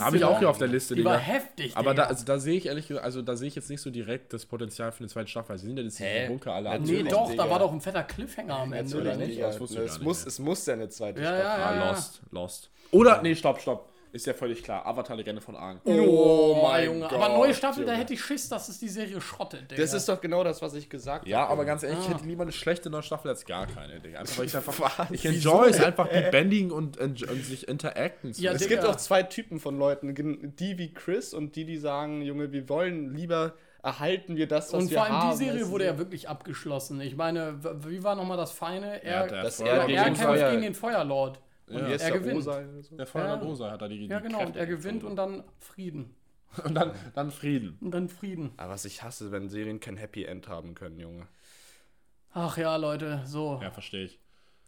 [0.00, 1.10] Habe ich auch hier auf der Liste, Die Digga.
[1.12, 2.06] war heftig, Aber da, Digga.
[2.06, 4.44] also da sehe ich ehrlich gesagt, also da sehe ich jetzt nicht so direkt das
[4.44, 5.56] Potenzial für eine zweite Staffel.
[5.58, 6.18] Sie sind ja jetzt Hä?
[6.20, 6.80] diese Bunker alle ab.
[6.82, 7.44] Nee, doch, Digga.
[7.44, 9.38] da war doch ein fetter Cliffhanger am Ende, oder nicht?
[9.38, 9.60] Ja, es,
[10.00, 11.44] muss, es muss ja eine zweite Ja, Staffel.
[11.44, 11.84] ja, ja.
[11.86, 12.70] Ah, Lost, Lost.
[12.90, 13.88] Oder, nee, stopp, stopp.
[14.12, 14.86] Ist ja völlig klar.
[14.86, 15.80] Avatar Legende von Aang.
[15.84, 17.00] Oh mein Junge.
[17.08, 18.02] Gott, Aber neue Staffel, da Junge.
[18.02, 19.82] hätte ich Schiss, dass es die Serie schrottet, Digga.
[19.82, 21.30] Das ist doch genau das, was ich gesagt habe.
[21.30, 22.14] Ja, aber ganz ehrlich, ich Ah.
[22.14, 24.20] hätte lieber eine schlechte neue Staffel als gar keine, Digga.
[24.20, 25.10] Einfach weil ich einfach.
[25.10, 28.84] Ich enjoy es einfach, die Bending und, und, und sich interacten zu Ja, Es gibt
[28.84, 30.14] auch zwei Typen von Leuten,
[30.56, 34.82] die wie Chris und die, die sagen, Junge, wir wollen lieber erhalten wir das, was
[34.82, 35.38] Und wir vor allem haben.
[35.38, 37.00] die Serie wurde ja wirklich abgeschlossen.
[37.00, 38.96] Ich meine, wie war nochmal das Feine?
[39.04, 41.38] Ja, Er, der das er er, er kämpft Feuer- gegen den Feuerlord.
[41.68, 41.88] Und Ja.
[41.88, 42.36] Er der gewinnt.
[42.36, 42.96] Rosa oder so.
[42.96, 43.34] Der Feuer Ja.
[43.34, 44.44] Rosa hat da die, die Ja, genau.
[44.44, 46.14] Und er gewinnt und dann Frieden.
[46.64, 47.76] und dann, dann Frieden.
[47.80, 48.52] Und dann Frieden.
[48.56, 51.26] Aber was ich hasse, wenn Serien kein Happy End haben können, Junge.
[52.32, 53.58] Ach ja, Leute, so.
[53.62, 54.18] Ja, verstehe ich.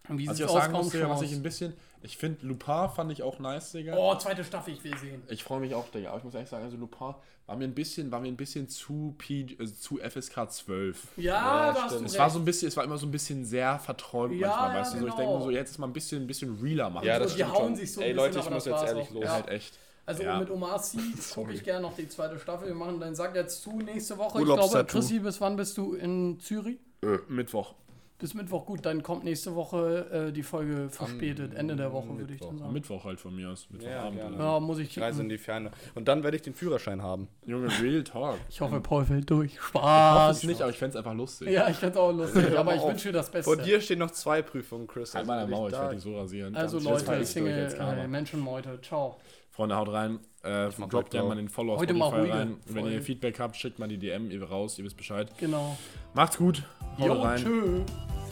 [0.09, 0.73] Wie Was sieht's ich auch aus?
[0.73, 1.75] musste, was ich ein bisschen.
[2.03, 3.95] Ich finde, Lupin fand ich auch nice, Digga.
[3.97, 5.23] Oh, zweite Staffel, ich will sehen.
[5.29, 6.09] Ich freue mich auch, Digga.
[6.11, 7.15] Aber ich muss ehrlich sagen, also Lupin
[7.47, 11.09] war mir ein bisschen, war mir ein bisschen zu, P, also zu FSK 12.
[11.17, 12.03] Ja, Ja, da hast stimmt.
[12.03, 14.49] du Es war so ein bisschen, es war immer so ein bisschen sehr verträumt Ja,
[14.49, 15.17] manchmal, ja, weißt du, so ich genau.
[15.23, 17.07] denke mir so, jetzt ist mal ein bisschen, ein bisschen realer machen.
[17.07, 17.77] Ja, So, das die stimmt hauen schon.
[17.77, 19.15] sich so ein Ey, bisschen, Leute, ich aber muss das jetzt ehrlich auch.
[19.15, 19.25] los.
[19.25, 19.33] Ja.
[19.33, 19.79] halt echt.
[20.07, 20.39] Also Ja.
[20.39, 20.99] mit Omar Sy
[21.35, 22.69] gucke ich gerne noch die zweite Staffel.
[22.69, 24.39] Wir machen deinen Sack jetzt zu nächste Woche.
[24.39, 24.85] Ich glaube.
[24.87, 26.79] Chrissy, bis wann bist du in Zürich?
[27.03, 27.75] Äh, Mittwoch.
[28.21, 28.67] Bis Mittwoch.
[28.67, 31.55] Gut, dann kommt nächste Woche äh, die Folge verspätet.
[31.55, 32.73] Ende der Woche, würde ich dann Am sagen.
[32.75, 33.67] Mittwoch halt von mir aus.
[33.71, 34.23] Mittwochabend.
[34.35, 35.71] oder Ja, muss ich Ich reise in die Ferne.
[35.95, 37.29] Und dann werde ich den Führerschein haben.
[37.47, 38.37] Junge, Real Talk.
[38.51, 39.53] Ich hoffe, Paul fällt durch.
[39.55, 40.37] Ich hoffe Spaß.
[40.39, 41.49] es nicht, aber ich fände es einfach lustig.
[41.49, 43.45] Ja, ich fände auch lustig, aber ich wünsche dir das Beste.
[43.45, 45.15] Vor dir stehen noch zwei Prüfungen, Chris.
[45.15, 46.55] Halt meine wenn Maul, ich werde dich so rasieren.
[46.55, 48.79] also Ganz- Leute, Single, äh, Menschenmeute.
[48.83, 49.17] Ciao.
[49.51, 50.21] Freunde, haut rein.
[50.43, 52.57] Äh, droppt gerne mal den Follow auf Heute mal Spotify ruhige rein.
[52.67, 53.03] Wenn ihr.
[53.03, 55.31] Feedback habt, schickt mal die DM ihr raus, ihr wisst Bescheid.
[55.39, 55.77] Genau.
[56.15, 56.63] Macht's gut.
[57.01, 57.39] Haut jo, rein.
[57.39, 57.81] Tschö.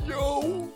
[0.07, 0.69] Jo.